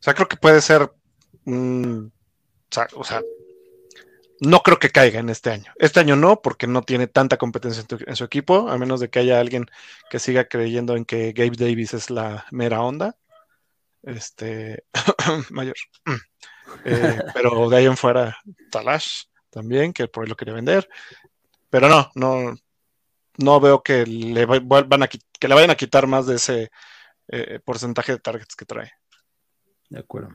o 0.00 0.02
sea, 0.02 0.14
creo 0.14 0.28
que 0.28 0.36
puede 0.36 0.60
ser. 0.60 0.90
mm, 1.44 2.06
o 2.94 3.04
sea, 3.04 3.22
no 4.40 4.60
creo 4.60 4.78
que 4.78 4.90
caiga 4.90 5.20
en 5.20 5.30
este 5.30 5.50
año. 5.50 5.72
Este 5.76 6.00
año 6.00 6.16
no, 6.16 6.40
porque 6.42 6.66
no 6.66 6.82
tiene 6.82 7.06
tanta 7.06 7.36
competencia 7.36 7.84
en, 8.06 8.16
su 8.16 8.24
equipo, 8.24 8.68
a 8.68 8.78
menos 8.78 9.00
de 9.00 9.10
que 9.10 9.18
haya 9.18 9.40
alguien 9.40 9.66
que 10.10 10.18
siga 10.18 10.46
creyendo 10.46 10.96
en 10.96 11.04
que 11.04 11.32
Gabe 11.32 11.56
Davis 11.56 11.94
es 11.94 12.10
la 12.10 12.46
mera 12.50 12.82
onda. 12.82 13.16
Este. 14.02 14.84
mayor. 15.50 15.76
Eh, 16.84 17.22
pero 17.32 17.70
de 17.70 17.78
ahí 17.78 17.86
en 17.86 17.96
fuera, 17.96 18.36
Talash 18.70 19.22
también, 19.48 19.90
que 19.94 20.06
por 20.06 20.22
ahí 20.22 20.28
lo 20.28 20.36
quería 20.36 20.52
vender. 20.52 20.86
Pero 21.70 21.88
no, 21.88 22.10
no, 22.14 22.54
no 23.38 23.60
veo 23.60 23.82
que 23.82 24.04
le, 24.04 24.44
va- 24.44 24.58
vuelvan 24.58 25.02
a, 25.02 25.08
que 25.08 25.48
le 25.48 25.54
vayan 25.54 25.70
a 25.70 25.76
quitar 25.76 26.06
más 26.06 26.26
de 26.26 26.36
ese 26.36 26.70
eh, 27.28 27.58
porcentaje 27.64 28.12
de 28.12 28.18
targets 28.18 28.54
que 28.54 28.66
trae. 28.66 28.92
De 29.88 30.00
acuerdo. 30.00 30.34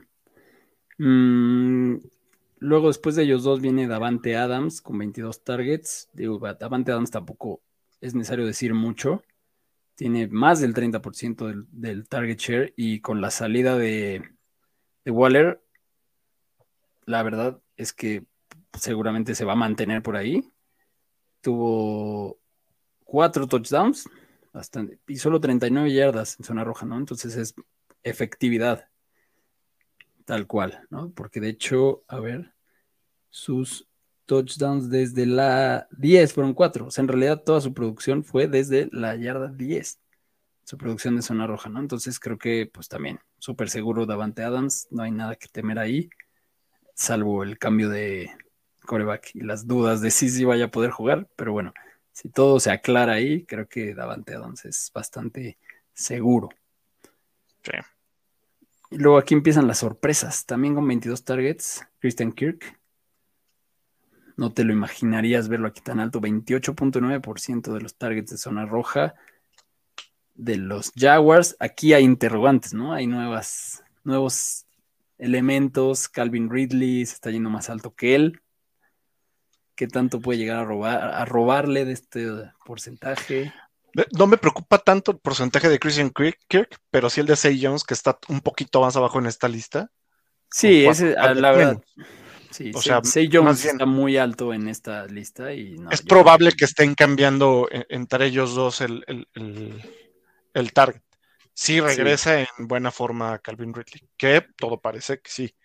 Mm, 0.98 1.98
luego, 2.64 2.88
después 2.88 3.14
de 3.14 3.24
ellos 3.24 3.44
dos, 3.44 3.60
viene 3.60 3.86
Davante 3.86 4.36
Adams 4.36 4.80
con 4.80 4.98
22 4.98 5.44
targets. 5.44 6.08
Digo, 6.12 6.38
Davante 6.38 6.92
Adams 6.92 7.10
tampoco 7.10 7.62
es 8.00 8.14
necesario 8.14 8.46
decir 8.46 8.74
mucho. 8.74 9.22
Tiene 9.94 10.26
más 10.28 10.60
del 10.60 10.74
30% 10.74 11.46
del, 11.46 11.66
del 11.70 12.08
target 12.08 12.38
share 12.38 12.74
y 12.76 13.00
con 13.00 13.20
la 13.20 13.30
salida 13.30 13.76
de, 13.76 14.30
Waller, 15.06 15.62
la 17.04 17.22
verdad 17.22 17.60
es 17.76 17.92
que 17.92 18.24
seguramente 18.78 19.34
se 19.34 19.44
va 19.44 19.52
a 19.52 19.56
mantener 19.56 20.02
por 20.02 20.16
ahí. 20.16 20.50
Tuvo 21.42 22.38
cuatro 23.04 23.46
touchdowns 23.46 24.08
y 25.06 25.16
solo 25.16 25.38
39 25.38 25.92
yardas 25.92 26.38
en 26.38 26.46
zona 26.46 26.64
roja, 26.64 26.86
¿no? 26.86 26.96
Entonces 26.96 27.36
es 27.36 27.54
efectividad. 28.02 28.88
Tal 30.24 30.46
cual, 30.46 30.86
¿no? 30.88 31.10
Porque 31.10 31.38
de 31.38 31.50
hecho, 31.50 32.02
a 32.08 32.18
ver, 32.18 32.53
sus 33.34 33.88
touchdowns 34.26 34.90
desde 34.90 35.26
la 35.26 35.88
10 35.98 36.32
fueron 36.32 36.54
4. 36.54 36.86
O 36.86 36.90
sea, 36.92 37.02
en 37.02 37.08
realidad 37.08 37.42
toda 37.42 37.60
su 37.60 37.74
producción 37.74 38.22
fue 38.22 38.46
desde 38.46 38.88
la 38.92 39.16
yarda 39.16 39.48
10. 39.48 39.98
Su 40.62 40.78
producción 40.78 41.16
de 41.16 41.22
zona 41.22 41.48
roja, 41.48 41.68
¿no? 41.68 41.80
Entonces 41.80 42.20
creo 42.20 42.38
que, 42.38 42.70
pues 42.72 42.88
también, 42.88 43.18
súper 43.40 43.70
seguro 43.70 44.06
Davante 44.06 44.44
Adams, 44.44 44.86
no 44.92 45.02
hay 45.02 45.10
nada 45.10 45.34
que 45.34 45.48
temer 45.48 45.80
ahí, 45.80 46.08
salvo 46.94 47.42
el 47.42 47.58
cambio 47.58 47.88
de 47.88 48.30
coreback 48.86 49.34
y 49.34 49.40
las 49.40 49.66
dudas 49.66 50.00
de 50.00 50.12
si 50.12 50.30
sí 50.30 50.44
vaya 50.44 50.66
a 50.66 50.70
poder 50.70 50.92
jugar. 50.92 51.28
Pero 51.34 51.50
bueno, 51.50 51.74
si 52.12 52.28
todo 52.28 52.60
se 52.60 52.70
aclara 52.70 53.14
ahí, 53.14 53.44
creo 53.44 53.66
que 53.66 53.96
Davante 53.96 54.32
Adams 54.32 54.64
es 54.64 54.92
bastante 54.94 55.58
seguro. 55.92 56.50
Sí. 57.64 57.72
Y 58.92 58.98
luego 58.98 59.18
aquí 59.18 59.34
empiezan 59.34 59.66
las 59.66 59.78
sorpresas. 59.78 60.46
También 60.46 60.76
con 60.76 60.86
22 60.86 61.24
targets, 61.24 61.84
Christian 61.98 62.30
Kirk. 62.30 62.78
No 64.36 64.52
te 64.52 64.64
lo 64.64 64.72
imaginarías 64.72 65.48
verlo 65.48 65.68
aquí 65.68 65.80
tan 65.80 66.00
alto. 66.00 66.20
28.9% 66.20 67.72
de 67.72 67.80
los 67.80 67.96
targets 67.96 68.30
de 68.30 68.38
zona 68.38 68.66
roja 68.66 69.14
de 70.34 70.56
los 70.56 70.92
Jaguars. 70.96 71.56
Aquí 71.60 71.92
hay 71.94 72.04
interrogantes, 72.04 72.74
¿no? 72.74 72.92
Hay 72.92 73.06
nuevas, 73.06 73.84
nuevos 74.02 74.66
elementos. 75.18 76.08
Calvin 76.08 76.50
Ridley 76.50 77.06
se 77.06 77.14
está 77.14 77.30
yendo 77.30 77.50
más 77.50 77.70
alto 77.70 77.94
que 77.94 78.14
él. 78.14 78.40
¿Qué 79.76 79.88
tanto 79.88 80.20
puede 80.20 80.38
llegar 80.38 80.58
a, 80.58 80.64
robar, 80.64 81.02
a 81.02 81.24
robarle 81.24 81.84
de 81.84 81.92
este 81.92 82.28
porcentaje? 82.64 83.52
No 84.16 84.26
me 84.26 84.38
preocupa 84.38 84.78
tanto 84.78 85.12
el 85.12 85.18
porcentaje 85.18 85.68
de 85.68 85.78
Christian 85.78 86.10
Kirk, 86.10 86.80
pero 86.90 87.10
sí 87.10 87.20
el 87.20 87.26
de 87.26 87.36
Say 87.36 87.60
Jones, 87.62 87.84
que 87.84 87.94
está 87.94 88.18
un 88.28 88.40
poquito 88.40 88.80
más 88.80 88.96
abajo 88.96 89.18
en 89.18 89.26
esta 89.26 89.48
lista. 89.48 89.90
Sí, 90.50 90.84
ese, 90.86 91.14
la 91.14 91.52
verdad. 91.52 91.82
Sí, 92.54 92.70
o 92.72 92.80
sea, 92.80 93.02
Say 93.02 93.28
Jones 93.32 93.64
está 93.64 93.84
muy 93.84 94.16
alto 94.16 94.54
en 94.54 94.68
esta 94.68 95.06
lista 95.06 95.52
y 95.52 95.74
es 95.90 96.02
probable 96.02 96.52
que 96.52 96.66
estén 96.66 96.94
cambiando 96.94 97.68
entre 97.88 98.26
ellos 98.26 98.54
dos 98.54 98.80
el, 98.80 99.04
el, 100.52 100.72
target. 100.72 101.02
Sí 101.52 101.80
regresa 101.80 102.42
en 102.42 102.46
buena 102.68 102.92
forma 102.92 103.40
Calvin 103.40 103.74
Ridley, 103.74 104.08
que 104.16 104.46
todo 104.56 104.80
parece 104.80 105.18
que 105.18 105.32
sí. 105.32 105.56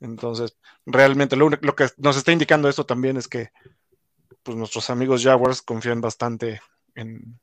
Entonces, 0.00 0.56
realmente 0.86 1.36
lo, 1.36 1.50
lo 1.50 1.76
que 1.76 1.88
nos 1.98 2.16
está 2.16 2.32
indicando 2.32 2.70
esto 2.70 2.86
también 2.86 3.18
es 3.18 3.28
que 3.28 3.50
pues, 4.42 4.56
nuestros 4.56 4.88
amigos 4.88 5.22
Jaguars 5.22 5.60
confían 5.60 6.00
bastante 6.00 6.62
en, 6.94 7.38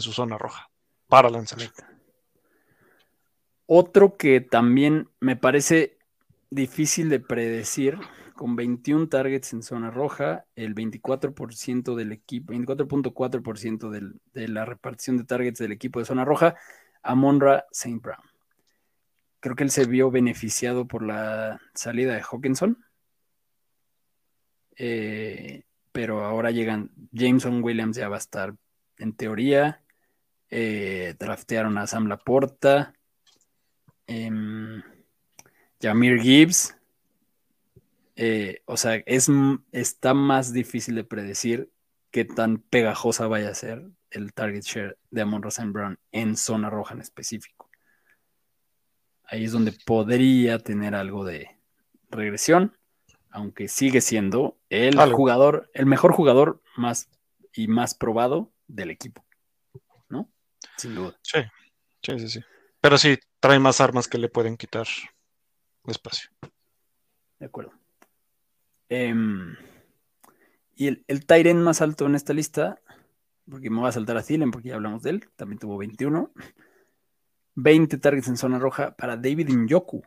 su 0.00 0.12
zona 0.12 0.36
roja 0.36 0.68
para 1.06 1.30
lanzar. 1.30 1.60
Otro 3.66 4.16
que 4.16 4.40
también 4.40 5.10
me 5.20 5.36
parece 5.36 5.97
difícil 6.50 7.08
de 7.08 7.20
predecir, 7.20 7.98
con 8.34 8.56
21 8.56 9.08
targets 9.08 9.52
en 9.52 9.62
zona 9.62 9.90
roja, 9.90 10.46
el 10.54 10.74
24% 10.74 11.94
del 11.96 12.12
equipo, 12.12 12.52
24.4% 12.52 13.90
de 14.32 14.48
la 14.48 14.64
repartición 14.64 15.16
de 15.16 15.24
targets 15.24 15.58
del 15.58 15.72
equipo 15.72 15.98
de 15.98 16.04
zona 16.04 16.24
roja, 16.24 16.54
Amonra 17.02 17.66
St. 17.72 17.98
Brown. 18.00 18.22
Creo 19.40 19.54
que 19.54 19.64
él 19.64 19.70
se 19.70 19.86
vio 19.86 20.10
beneficiado 20.10 20.86
por 20.86 21.02
la 21.02 21.60
salida 21.74 22.14
de 22.14 22.22
Hawkinson. 22.22 22.84
Eh, 24.76 25.64
pero 25.92 26.24
ahora 26.24 26.50
llegan, 26.50 26.90
Jameson 27.12 27.62
Williams 27.62 27.96
ya 27.96 28.08
va 28.08 28.16
a 28.16 28.20
estar 28.20 28.54
en 28.98 29.12
teoría. 29.14 29.82
Eh, 30.50 31.14
draftearon 31.18 31.78
a 31.78 31.86
Sam 31.86 32.06
Laporta. 32.06 32.94
Em, 34.06 34.82
Jamir 35.80 36.20
Gibbs. 36.20 36.76
Eh, 38.16 38.62
o 38.64 38.76
sea, 38.76 38.96
es, 39.06 39.30
está 39.72 40.12
más 40.12 40.52
difícil 40.52 40.96
de 40.96 41.04
predecir 41.04 41.70
qué 42.10 42.24
tan 42.24 42.58
pegajosa 42.58 43.28
vaya 43.28 43.50
a 43.50 43.54
ser 43.54 43.86
el 44.10 44.32
target 44.32 44.62
share 44.62 44.98
de 45.10 45.22
Amon 45.22 45.42
Rosen 45.42 45.72
Brown 45.72 45.98
en 46.10 46.36
zona 46.36 46.70
roja 46.70 46.94
en 46.94 47.00
específico. 47.00 47.70
Ahí 49.24 49.44
es 49.44 49.52
donde 49.52 49.72
podría 49.84 50.58
tener 50.58 50.94
algo 50.94 51.24
de 51.24 51.58
regresión, 52.10 52.76
aunque 53.30 53.68
sigue 53.68 54.00
siendo 54.00 54.58
el 54.70 54.96
jugador, 55.12 55.70
el 55.74 55.86
mejor 55.86 56.12
jugador 56.12 56.62
más 56.76 57.10
y 57.52 57.68
más 57.68 57.94
probado 57.94 58.50
del 58.66 58.90
equipo, 58.90 59.24
¿no? 60.08 60.30
Sin 60.76 60.94
duda. 60.94 61.18
Sí, 61.22 61.40
sí, 62.02 62.18
sí, 62.18 62.28
sí. 62.28 62.40
Pero 62.80 62.96
sí, 62.96 63.18
trae 63.40 63.58
más 63.58 63.80
armas 63.80 64.08
que 64.08 64.18
le 64.18 64.28
pueden 64.28 64.56
quitar 64.56 64.86
espacio. 65.90 66.30
De 67.38 67.46
acuerdo. 67.46 67.72
Em, 68.88 69.56
y 70.74 70.86
el, 70.86 71.04
el 71.06 71.54
más 71.56 71.82
alto 71.82 72.06
en 72.06 72.14
esta 72.14 72.32
lista, 72.32 72.80
porque 73.50 73.70
me 73.70 73.80
voy 73.80 73.88
a 73.88 73.92
saltar 73.92 74.16
a 74.16 74.22
Thielen 74.22 74.50
porque 74.50 74.68
ya 74.68 74.76
hablamos 74.76 75.02
de 75.02 75.10
él, 75.10 75.28
también 75.36 75.58
tuvo 75.58 75.78
21. 75.78 76.32
20 77.54 77.98
targets 77.98 78.28
en 78.28 78.36
zona 78.36 78.58
roja 78.58 78.94
para 78.94 79.16
David 79.16 79.48
Njoku. 79.48 80.02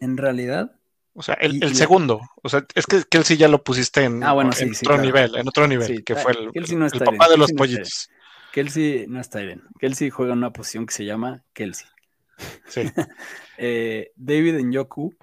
En 0.00 0.16
realidad. 0.16 0.76
O 1.14 1.22
sea, 1.22 1.34
el, 1.34 1.74
segundo. 1.74 2.20
O 2.42 2.48
sea, 2.48 2.66
es 2.74 2.86
que 2.86 3.02
Kelsey 3.08 3.36
ya 3.36 3.48
lo 3.48 3.62
pusiste 3.62 4.04
en, 4.04 4.22
ah, 4.24 4.34
otro 4.34 4.98
nivel, 4.98 5.36
en 5.36 5.48
otro 5.48 5.66
nivel, 5.68 6.02
que 6.04 6.16
fue 6.16 6.32
el, 6.32 6.50
papá 7.04 7.28
de 7.28 7.36
los 7.38 7.52
pollitos. 7.52 8.10
Kelsey 8.52 9.06
no 9.08 9.20
está 9.20 9.40
bien. 9.40 9.62
Kelsey 9.78 10.10
juega 10.10 10.32
en 10.32 10.38
una 10.38 10.52
posición 10.52 10.86
que 10.86 10.94
se 10.94 11.04
llama 11.04 11.42
Kelsey. 11.52 11.86
Sí. 12.66 12.82
eh, 13.58 14.12
David 14.16 14.60
Njoku, 14.60 15.14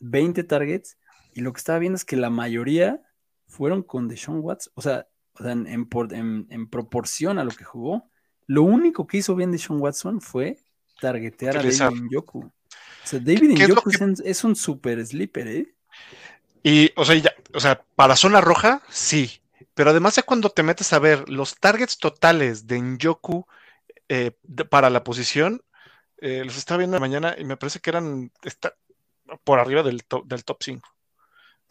20 0.00 0.44
targets, 0.44 0.98
y 1.34 1.40
lo 1.40 1.52
que 1.52 1.58
estaba 1.58 1.78
viendo 1.78 1.96
es 1.96 2.04
que 2.04 2.16
la 2.16 2.30
mayoría 2.30 3.02
fueron 3.46 3.82
con 3.82 4.08
Deshaun 4.08 4.40
Watts, 4.40 4.70
o 4.74 4.82
sea, 4.82 5.06
en, 5.40 5.66
en, 5.66 6.68
proporción 6.68 7.38
a 7.38 7.44
lo 7.44 7.50
que 7.50 7.64
jugó, 7.64 8.08
lo 8.46 8.62
único 8.62 9.06
que 9.06 9.18
hizo 9.18 9.34
bien 9.34 9.52
Deshaun 9.52 9.80
Watson 9.80 10.20
fue 10.20 10.58
targetear 11.00 11.56
a 11.56 11.62
David 11.62 12.02
Njoku. 12.02 12.40
O 12.40 12.52
sea, 13.06 13.18
David 13.18 13.58
Njoku 13.58 13.90
es, 14.24 14.44
un 14.44 14.56
super 14.56 15.04
sleeper, 15.04 15.48
¿eh? 15.48 15.74
Y, 16.62 16.92
o 16.96 17.04
sea, 17.04 17.20
o 17.52 17.60
sea, 17.60 17.84
para 17.94 18.16
zona 18.16 18.40
roja, 18.40 18.82
sí. 18.88 19.40
Pero 19.74 19.90
además 19.90 20.16
ya 20.16 20.22
cuando 20.22 20.50
te 20.50 20.62
metes 20.62 20.92
a 20.92 20.98
ver 20.98 21.28
los 21.28 21.56
targets 21.58 21.98
totales 21.98 22.66
de 22.66 22.80
Njoku 22.80 23.46
eh, 24.08 24.32
para 24.70 24.88
la 24.90 25.04
posición, 25.04 25.62
eh, 26.18 26.44
los 26.44 26.56
estaba 26.56 26.78
viendo 26.78 27.00
mañana 27.00 27.34
y 27.38 27.44
me 27.44 27.56
parece 27.56 27.80
que 27.80 27.90
eran 27.90 28.30
está, 28.42 28.74
por 29.44 29.58
arriba 29.58 29.82
del, 29.82 30.04
top, 30.04 30.26
del 30.26 30.44
top 30.44 30.62
5. 30.62 30.88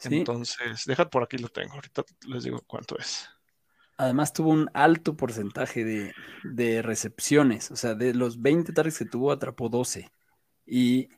Entonces, 0.06 0.84
déjate 0.86 1.10
por 1.10 1.23
aquí 1.23 1.38
lo 1.38 1.49
tengo. 1.49 1.73
Ahorita 1.75 2.03
les 2.27 2.43
digo 2.43 2.62
cuánto 2.67 2.97
es. 2.97 3.29
Además 3.97 4.34
tuvo 4.34 4.49
un 4.49 4.69
alto 4.73 5.15
porcentaje 5.15 6.13
de, 6.43 6.82
recepciones. 6.82 7.71
O 7.71 7.75
sea, 7.75 7.93
de 7.93 8.13
los 8.13 8.41
20 8.41 8.73
targets 8.73 8.97
que 8.97 9.06
tuvo, 9.06 9.32
atrapó 9.32 9.69
12. 9.69 10.12
Y 10.65 11.10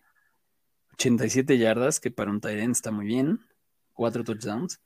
87 0.94 1.58
yardas, 1.58 2.00
que 2.00 2.12
para 2.12 2.32
un 2.32 2.42
Tyrant 2.42 2.76
está 2.76 2.92
muy 2.92 3.06
bien. 3.06 3.40
Cuatro 3.94 4.24
touchdowns. 4.24 4.82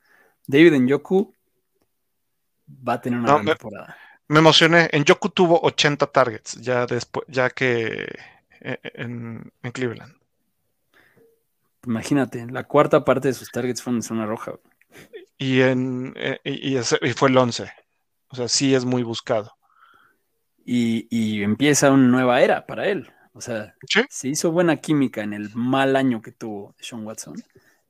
David 0.46 0.74
Njoku 0.74 1.34
va 2.68 2.94
a 2.94 3.00
tener 3.00 3.18
una 3.18 3.34
gran 3.34 3.44
temporada. 3.44 3.96
Me 4.28 4.38
emocioné. 4.38 4.88
Njoku 4.92 5.28
tuvo 5.30 5.60
80 5.60 6.06
targets 6.06 6.54
ya 6.60 6.86
después, 6.86 7.26
ya 7.28 7.50
que 7.50 8.06
eh, 8.60 8.78
en, 8.94 9.52
Cleveland. 9.72 10.14
Imagínate, 11.86 12.46
la 12.46 12.64
cuarta 12.64 13.04
parte 13.04 13.28
de 13.28 13.34
sus 13.34 13.50
targets 13.50 13.82
fueron 13.82 13.98
en 13.98 14.02
zona 14.02 14.26
roja. 14.26 14.52
Y, 15.38 15.62
en, 15.62 16.12
eh, 16.16 16.38
y, 16.44 16.76
fue 17.14 17.30
el 17.30 17.38
11. 17.38 17.70
O 18.28 18.36
sea, 18.36 18.48
sí 18.48 18.74
es 18.74 18.84
muy 18.84 19.02
buscado. 19.02 19.56
Y, 20.64 21.42
empieza 21.42 21.90
una 21.90 22.06
nueva 22.06 22.42
era 22.42 22.66
para 22.66 22.86
él. 22.86 23.10
O 23.32 23.40
sea, 23.40 23.74
se 24.08 24.28
hizo 24.28 24.52
buena 24.52 24.76
química 24.76 25.22
en 25.22 25.32
el 25.32 25.50
mal 25.54 25.96
año 25.96 26.20
que 26.20 26.32
tuvo 26.32 26.74
Sean 26.78 27.04
Watson. 27.06 27.42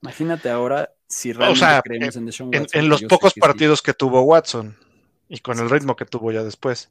Imagínate 0.03 0.49
ahora 0.49 0.91
si 1.07 1.33
realmente 1.33 1.81
creemos 1.85 2.17
en 2.17 2.27
Deshaun 2.27 2.55
Watson. 2.55 2.81
En, 2.81 2.89
los 2.89 3.03
pocos 3.03 3.35
partidos 3.35 3.83
que 3.83 3.93
tuvo 3.93 4.23
Watson 4.23 4.77
y 5.29 5.41
con 5.41 5.59
el 5.59 5.69
ritmo 5.69 5.97
que 5.97 6.07
tuvo 6.07 6.31
ya 6.33 6.43
después. 6.43 6.91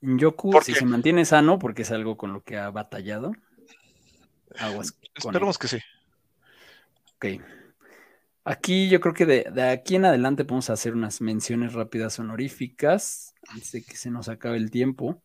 Yoku, 0.00 0.60
si 0.62 0.74
se 0.74 0.84
mantiene 0.84 1.24
sano, 1.24 1.58
porque 1.58 1.82
es 1.82 1.90
algo 1.90 2.16
con 2.16 2.32
lo 2.32 2.42
que 2.42 2.56
ha 2.56 2.70
batallado. 2.70 3.32
Aguas 4.58 4.96
Esperemos 5.14 5.58
que 5.58 5.68
sí. 5.68 5.78
Ok. 7.16 7.42
Aquí 8.44 8.88
yo 8.88 9.00
creo 9.00 9.12
que 9.12 9.26
de, 9.26 9.62
aquí 9.62 9.96
en 9.96 10.06
adelante 10.06 10.44
podemos 10.44 10.70
hacer 10.70 10.94
unas 10.94 11.20
menciones 11.20 11.74
rápidas 11.74 12.18
honoríficas 12.18 13.34
de 13.72 13.82
que 13.82 13.96
se 13.96 14.10
nos 14.10 14.28
acabe 14.28 14.56
el 14.56 14.70
tiempo. 14.70 15.22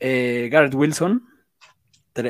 Eh, 0.00 0.48
Garrett 0.50 0.74
Wilson, 0.74 1.28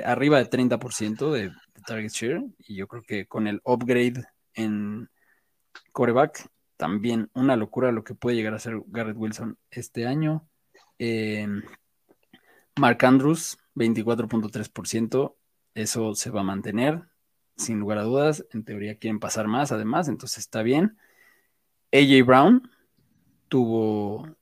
arriba 0.04 0.38
de 0.38 0.50
30% 0.50 1.30
de, 1.30 1.50
de, 1.50 1.54
target 1.86 2.10
share, 2.10 2.42
y 2.58 2.74
yo 2.74 2.88
creo 2.88 3.02
que 3.02 3.26
con 3.26 3.46
el 3.46 3.60
upgrade 3.64 4.24
en 4.54 5.08
coreback, 5.92 6.48
también 6.76 7.30
una 7.34 7.54
locura 7.54 7.92
lo 7.92 8.02
que 8.02 8.14
puede 8.14 8.36
llegar 8.36 8.54
a 8.54 8.58
ser 8.58 8.80
Garrett 8.88 9.16
Wilson 9.16 9.56
este 9.70 10.06
año. 10.06 10.48
Eh, 10.98 11.46
Mark 12.76 13.04
Andrews, 13.04 13.58
24.3%, 13.74 15.36
eso 15.74 16.14
se 16.14 16.30
va 16.30 16.40
a 16.40 16.44
mantener 16.44 17.02
sin 17.56 17.78
lugar 17.80 17.98
a 17.98 18.02
dudas. 18.02 18.44
En 18.50 18.64
teoría 18.64 18.98
quieren 18.98 19.20
pasar 19.20 19.48
más, 19.48 19.72
además, 19.72 20.08
entonces 20.08 20.38
está 20.38 20.62
bien. 20.62 20.96
AJ 21.92 22.26
Brown 22.26 22.70
tuvo 23.48 24.36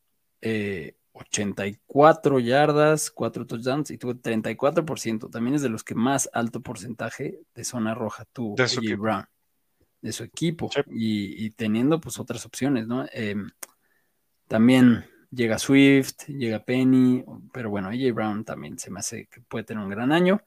84 1.12 2.38
eh, 2.38 2.42
yardas, 2.42 3.10
4 3.10 3.46
touchdowns 3.46 3.90
y 3.90 3.98
tuvo 3.98 4.14
34%. 4.14 5.30
También 5.30 5.56
es 5.56 5.62
de 5.62 5.68
los 5.68 5.84
que 5.84 5.94
más 5.94 6.30
alto 6.32 6.60
porcentaje 6.60 7.40
de 7.54 7.64
zona 7.64 7.94
roja 7.94 8.24
tuvo 8.32 8.54
AJ 8.58 8.96
Brown 8.98 9.26
de 10.00 10.12
su 10.12 10.24
equipo 10.24 10.68
y, 10.90 11.50
teniendo 11.50 12.00
pues 12.00 12.18
otras 12.18 12.44
opciones, 12.44 12.88
¿no? 12.88 13.06
Em, 13.12 13.50
también 14.48 15.04
llega 15.32 15.58
Swift, 15.58 16.26
llega 16.28 16.64
Penny, 16.64 17.24
pero 17.52 17.70
bueno, 17.70 17.88
AJ 17.88 18.12
Brown 18.14 18.44
también 18.44 18.78
se 18.78 18.90
me 18.90 19.00
hace 19.00 19.26
que 19.26 19.40
puede 19.40 19.64
tener 19.64 19.82
un 19.82 19.90
gran 19.90 20.12
año. 20.12 20.42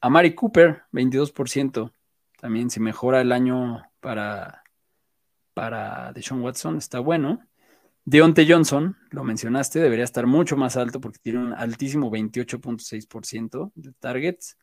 A 0.00 0.08
Mari 0.08 0.34
Cooper, 0.34 0.82
22%. 0.92 1.92
También 2.40 2.70
si 2.70 2.78
mejora 2.78 3.20
el 3.20 3.32
año 3.32 3.82
para, 4.00 4.62
para 5.54 6.12
Deshaun 6.12 6.40
Watson, 6.42 6.78
está 6.78 7.00
bueno. 7.00 7.42
Deontay 8.04 8.50
Johnson, 8.50 8.96
lo 9.10 9.24
mencionaste, 9.24 9.80
debería 9.80 10.04
estar 10.04 10.26
mucho 10.26 10.56
más 10.56 10.76
alto 10.76 11.00
porque 11.00 11.18
tiene 11.18 11.40
un 11.40 11.52
altísimo 11.52 12.10
28.6% 12.10 13.72
de 13.74 13.92
targets. 13.92 14.56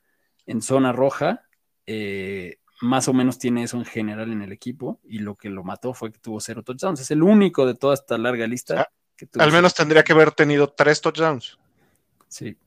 en 0.48 0.62
zona 0.62 0.92
roja. 0.94 1.44
Eh, 1.86 2.60
más 2.82 3.08
o 3.08 3.14
menos 3.14 3.38
tiene 3.38 3.64
eso 3.64 3.78
en 3.78 3.86
general 3.86 4.32
en 4.32 4.42
el 4.42 4.52
equipo 4.52 5.00
y 5.04 5.20
lo 5.20 5.36
que 5.36 5.50
lo 5.50 5.64
mató 5.64 5.94
fue 5.94 6.12
que 6.12 6.20
tuvo 6.20 6.40
cero 6.40 6.64
touchdowns. 6.64 7.02
Es 7.02 7.12
el 7.12 7.24
único 7.24 7.66
de 7.66 7.76
toda 7.76 7.94
esta 7.94 8.18
larga 8.18 8.48
lista. 8.48 8.90
Que 9.18 9.28
Al 9.40 9.52
menos 9.52 9.74
tendría 9.74 10.04
que 10.04 10.14
haber 10.14 10.32
tenido 10.32 10.68
tres 10.70 11.02
touchdowns. 11.02 11.58
Sí. 12.28 12.58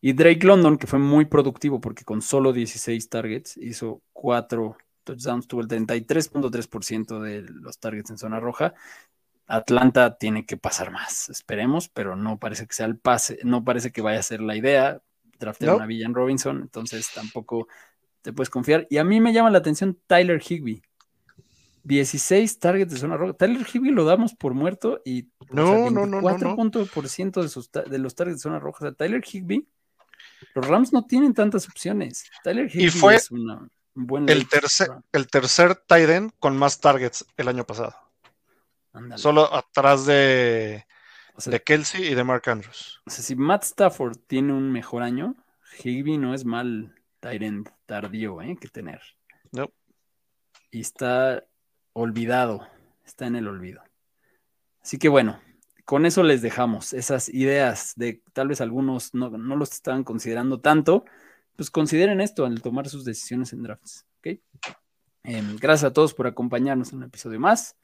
Y 0.00 0.12
Drake 0.12 0.46
London, 0.46 0.78
que 0.78 0.86
fue 0.86 0.98
muy 0.98 1.24
productivo 1.24 1.80
porque 1.80 2.04
con 2.04 2.22
solo 2.22 2.52
16 2.52 3.08
targets 3.08 3.56
hizo 3.56 4.00
cuatro 4.12 4.76
touchdowns, 5.04 5.48
tuvo 5.48 5.62
el 5.62 5.68
33.3% 5.68 7.20
de 7.20 7.42
los 7.42 7.78
targets 7.78 8.10
en 8.10 8.18
zona 8.18 8.38
roja. 8.38 8.74
Atlanta 9.46 10.18
tiene 10.18 10.44
que 10.44 10.56
pasar 10.58 10.90
más, 10.90 11.30
esperemos, 11.30 11.88
pero 11.88 12.14
no 12.14 12.38
parece 12.38 12.66
que 12.66 12.74
sea 12.74 12.86
el 12.86 12.98
pase, 12.98 13.38
no 13.44 13.64
parece 13.64 13.90
que 13.90 14.02
vaya 14.02 14.20
a 14.20 14.22
ser 14.22 14.40
la 14.40 14.54
idea. 14.56 15.00
Draftear 15.40 15.78
No. 15.78 15.82
a 15.82 15.86
Villan 15.86 16.14
Robinson, 16.14 16.60
entonces 16.62 17.08
tampoco 17.14 17.68
te 18.22 18.32
puedes 18.32 18.50
confiar. 18.50 18.86
Y 18.90 18.98
a 18.98 19.04
mí 19.04 19.20
me 19.20 19.32
llama 19.32 19.50
la 19.50 19.58
atención 19.58 19.98
Tyler 20.06 20.42
Higby. 20.42 20.82
16 21.88 22.58
targets 22.58 22.92
de 22.92 22.98
zona 22.98 23.16
roja. 23.16 23.32
Tyler 23.32 23.66
Higby 23.66 23.90
lo 23.90 24.04
damos 24.04 24.34
por 24.34 24.52
muerto 24.54 25.00
y 25.04 25.28
o 25.38 25.46
No, 25.50 25.66
sea, 25.66 25.90
no, 25.90 26.06
no, 26.06 26.20
no, 26.20 26.20
no. 26.20 26.56
24% 26.56 27.42
de, 27.42 27.48
sus 27.48 27.70
de 27.72 27.98
los 27.98 28.14
targets 28.14 28.38
de 28.38 28.42
zona 28.42 28.58
roja. 28.58 28.84
O 28.84 28.88
sea, 28.88 28.94
Tyler 28.96 29.22
Higby, 29.24 29.66
los 30.54 30.66
Rams 30.68 30.92
no 30.92 31.06
tienen 31.06 31.32
tantas 31.32 31.66
opciones. 31.68 32.30
Tyler 32.44 32.68
Higby 32.70 32.90
fue 32.90 33.14
es 33.16 33.30
una- 33.30 33.68
un 33.94 34.06
buen 34.06 34.28
El 34.28 34.46
tercer, 34.48 34.88
el 35.12 35.26
tercer 35.28 35.74
tight 35.74 36.08
end 36.10 36.30
con 36.38 36.56
más 36.56 36.78
targets 36.78 37.24
el 37.36 37.48
año 37.48 37.64
pasado. 37.64 37.94
Ándale. 38.92 39.20
Solo 39.20 39.52
atrás 39.54 40.04
de, 40.06 40.84
O 41.34 41.40
sea, 41.40 41.50
de 41.52 41.62
Kelsey 41.62 42.04
y 42.06 42.14
de 42.14 42.22
Mark 42.24 42.42
Andrews. 42.48 43.00
o 43.06 43.10
sea, 43.10 43.24
si 43.24 43.34
Matt 43.34 43.64
Stafford 43.64 44.16
tiene 44.26 44.52
un 44.52 44.70
mejor 44.70 45.02
año, 45.02 45.34
Higby 45.82 46.18
no 46.18 46.34
es 46.34 46.44
mal 46.44 46.94
tight 47.20 47.42
end 47.42 47.70
tardío 47.86 48.40
¿eh? 48.42 48.56
que 48.60 48.68
tener. 48.68 49.00
No. 49.52 49.70
Y 50.70 50.80
está 50.80 51.44
olvidado, 51.98 52.66
está 53.04 53.26
en 53.26 53.36
el 53.36 53.48
olvido. 53.48 53.82
Así 54.80 54.98
que 54.98 55.08
bueno, 55.08 55.40
con 55.84 56.06
eso 56.06 56.22
les 56.22 56.42
dejamos 56.42 56.92
esas 56.92 57.28
ideas 57.28 57.94
de 57.96 58.22
tal 58.32 58.48
vez 58.48 58.60
algunos 58.60 59.14
no, 59.14 59.30
no 59.30 59.56
los 59.56 59.72
estaban 59.72 60.04
considerando 60.04 60.60
tanto, 60.60 61.04
pues 61.56 61.70
consideren 61.70 62.20
esto 62.20 62.46
al 62.46 62.62
tomar 62.62 62.88
sus 62.88 63.04
decisiones 63.04 63.52
en 63.52 63.62
drafts. 63.62 64.06
¿ok? 64.18 64.38
Em, 65.24 65.56
gracias 65.56 65.90
a 65.90 65.92
todos 65.92 66.14
por 66.14 66.26
acompañarnos 66.26 66.92
en 66.92 66.98
un 66.98 67.04
episodio 67.04 67.40
más. 67.40 67.76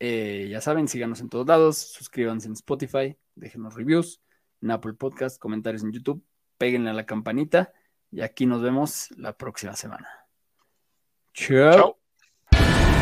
Eh, 0.00 0.48
ya 0.50 0.60
saben, 0.60 0.88
síganos 0.88 1.20
en 1.20 1.28
todos 1.28 1.46
lados, 1.46 1.78
suscríbanse 1.78 2.48
en 2.48 2.54
Spotify, 2.54 3.16
déjenos 3.34 3.74
reviews, 3.74 4.20
en 4.60 4.70
Apple 4.70 4.94
Podcast, 4.94 5.38
comentarios 5.38 5.84
en 5.84 5.92
YouTube, 5.92 6.24
péguenle 6.58 6.90
a 6.90 6.94
la 6.94 7.06
campanita 7.06 7.72
y 8.10 8.20
aquí 8.20 8.46
nos 8.46 8.62
vemos 8.62 9.10
la 9.16 9.36
próxima 9.36 9.76
semana. 9.76 10.08
Chao. 11.32 12.03